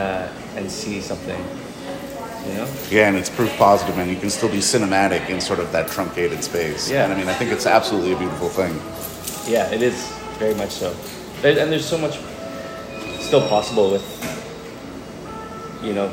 uh, 0.00 0.58
and 0.58 0.70
see 0.70 1.00
something. 1.00 1.38
You 2.46 2.54
know? 2.54 2.68
Yeah, 2.90 3.08
and 3.08 3.16
it's 3.16 3.28
proof 3.28 3.54
positive, 3.56 3.98
and 3.98 4.08
you 4.08 4.16
can 4.16 4.30
still 4.30 4.48
be 4.48 4.58
cinematic 4.58 5.28
in 5.28 5.40
sort 5.40 5.58
of 5.58 5.72
that 5.72 5.88
truncated 5.88 6.44
space. 6.44 6.88
Yeah. 6.88 7.04
And 7.04 7.12
I 7.12 7.16
mean, 7.16 7.28
I 7.28 7.34
think 7.34 7.50
it's 7.50 7.66
absolutely 7.66 8.12
a 8.12 8.18
beautiful 8.18 8.48
thing. 8.48 8.74
Yeah, 9.52 9.68
it 9.72 9.82
is 9.82 10.08
very 10.38 10.54
much 10.54 10.70
so. 10.70 10.94
And 11.42 11.72
there's 11.72 11.84
so 11.84 11.98
much 11.98 12.18
still 13.20 13.46
possible 13.48 13.90
with, 13.90 14.04
you 15.82 15.92
know, 15.92 16.08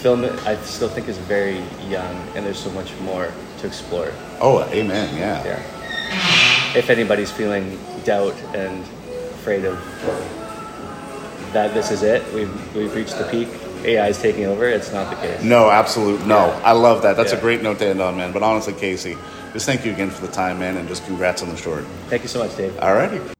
film. 0.00 0.24
I 0.46 0.56
still 0.62 0.88
think 0.88 1.08
is 1.08 1.18
very 1.18 1.62
young, 1.88 2.16
and 2.34 2.44
there's 2.46 2.58
so 2.58 2.70
much 2.70 2.92
more 3.00 3.32
to 3.58 3.66
explore. 3.66 4.12
Oh, 4.40 4.62
amen. 4.70 5.14
Yeah. 5.16 5.44
Yeah. 5.44 6.45
If 6.76 6.90
anybody's 6.90 7.32
feeling 7.32 7.78
doubt 8.04 8.36
and 8.54 8.82
afraid 9.40 9.64
of 9.64 9.78
that, 11.52 11.72
this 11.72 11.90
is 11.90 12.02
it. 12.02 12.22
We've 12.34 12.74
we've 12.76 12.94
reached 12.94 13.16
the 13.18 13.24
peak. 13.24 13.48
AI 13.84 14.08
is 14.08 14.20
taking 14.20 14.44
over. 14.46 14.68
It's 14.68 14.92
not 14.92 15.08
the 15.10 15.16
case. 15.16 15.42
No, 15.42 15.70
absolute. 15.70 16.26
No, 16.26 16.46
Yeah. 16.48 16.60
I 16.64 16.72
love 16.72 17.02
that. 17.02 17.16
That's 17.16 17.32
Yeah. 17.32 17.38
a 17.38 17.40
great 17.40 17.62
note 17.62 17.78
to 17.78 17.86
end 17.86 18.00
on, 18.02 18.16
man. 18.16 18.32
But 18.32 18.42
honestly, 18.42 18.72
Kasey, 18.74 19.16
just 19.52 19.64
thank 19.64 19.84
you 19.86 19.92
again 19.92 20.10
for 20.10 20.26
the 20.26 20.32
time, 20.32 20.58
man, 20.58 20.76
and 20.76 20.88
just 20.88 21.06
congrats 21.06 21.42
on 21.42 21.48
the 21.50 21.56
short. 21.56 21.84
Thank 22.10 22.22
you 22.22 22.28
so 22.28 22.40
much, 22.40 22.56
Dave. 22.56 22.72
Alrighty. 22.80 23.35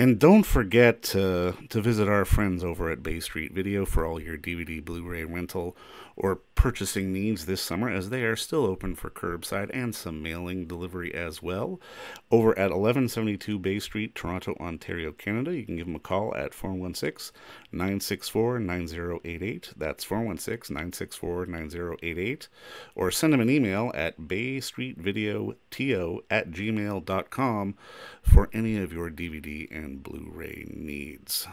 And 0.00 0.20
don't 0.20 0.44
forget 0.44 1.02
to, 1.02 1.56
to 1.70 1.80
visit 1.80 2.08
our 2.08 2.24
friends 2.24 2.62
over 2.62 2.88
at 2.88 3.02
Bay 3.02 3.18
Street 3.18 3.52
Video 3.52 3.84
for 3.84 4.06
all 4.06 4.20
your 4.20 4.38
DVD, 4.38 4.82
Blu 4.82 5.02
ray 5.02 5.24
rental, 5.24 5.76
or 6.16 6.36
purchasing 6.58 7.12
needs 7.12 7.46
this 7.46 7.62
summer, 7.62 7.88
as 7.88 8.10
they 8.10 8.24
are 8.24 8.34
still 8.34 8.64
open 8.64 8.96
for 8.96 9.08
curbside 9.08 9.70
and 9.72 9.94
some 9.94 10.20
mailing 10.20 10.66
delivery 10.66 11.14
as 11.14 11.40
well. 11.40 11.80
Over 12.30 12.50
at 12.58 12.70
1172 12.70 13.58
Bay 13.60 13.78
Street, 13.78 14.16
Toronto, 14.16 14.56
Ontario, 14.60 15.12
Canada, 15.12 15.56
you 15.56 15.64
can 15.64 15.76
give 15.76 15.86
them 15.86 15.94
a 15.94 16.00
call 16.00 16.34
at 16.34 16.52
416 16.52 17.32
964 17.70 18.58
9088. 18.58 19.72
That's 19.76 20.02
416 20.02 20.74
964 20.74 21.46
9088. 21.46 22.48
Or 22.96 23.12
send 23.12 23.32
them 23.32 23.40
an 23.40 23.50
email 23.50 23.92
at 23.94 24.20
baystreetvideoto 24.20 26.18
at 26.28 26.50
gmail.com 26.50 27.74
for 28.22 28.50
any 28.52 28.76
of 28.76 28.92
your 28.92 29.10
DVD 29.10 29.68
and 29.88 30.02
Blu 30.02 30.30
ray 30.30 30.66
needs. 30.68 31.48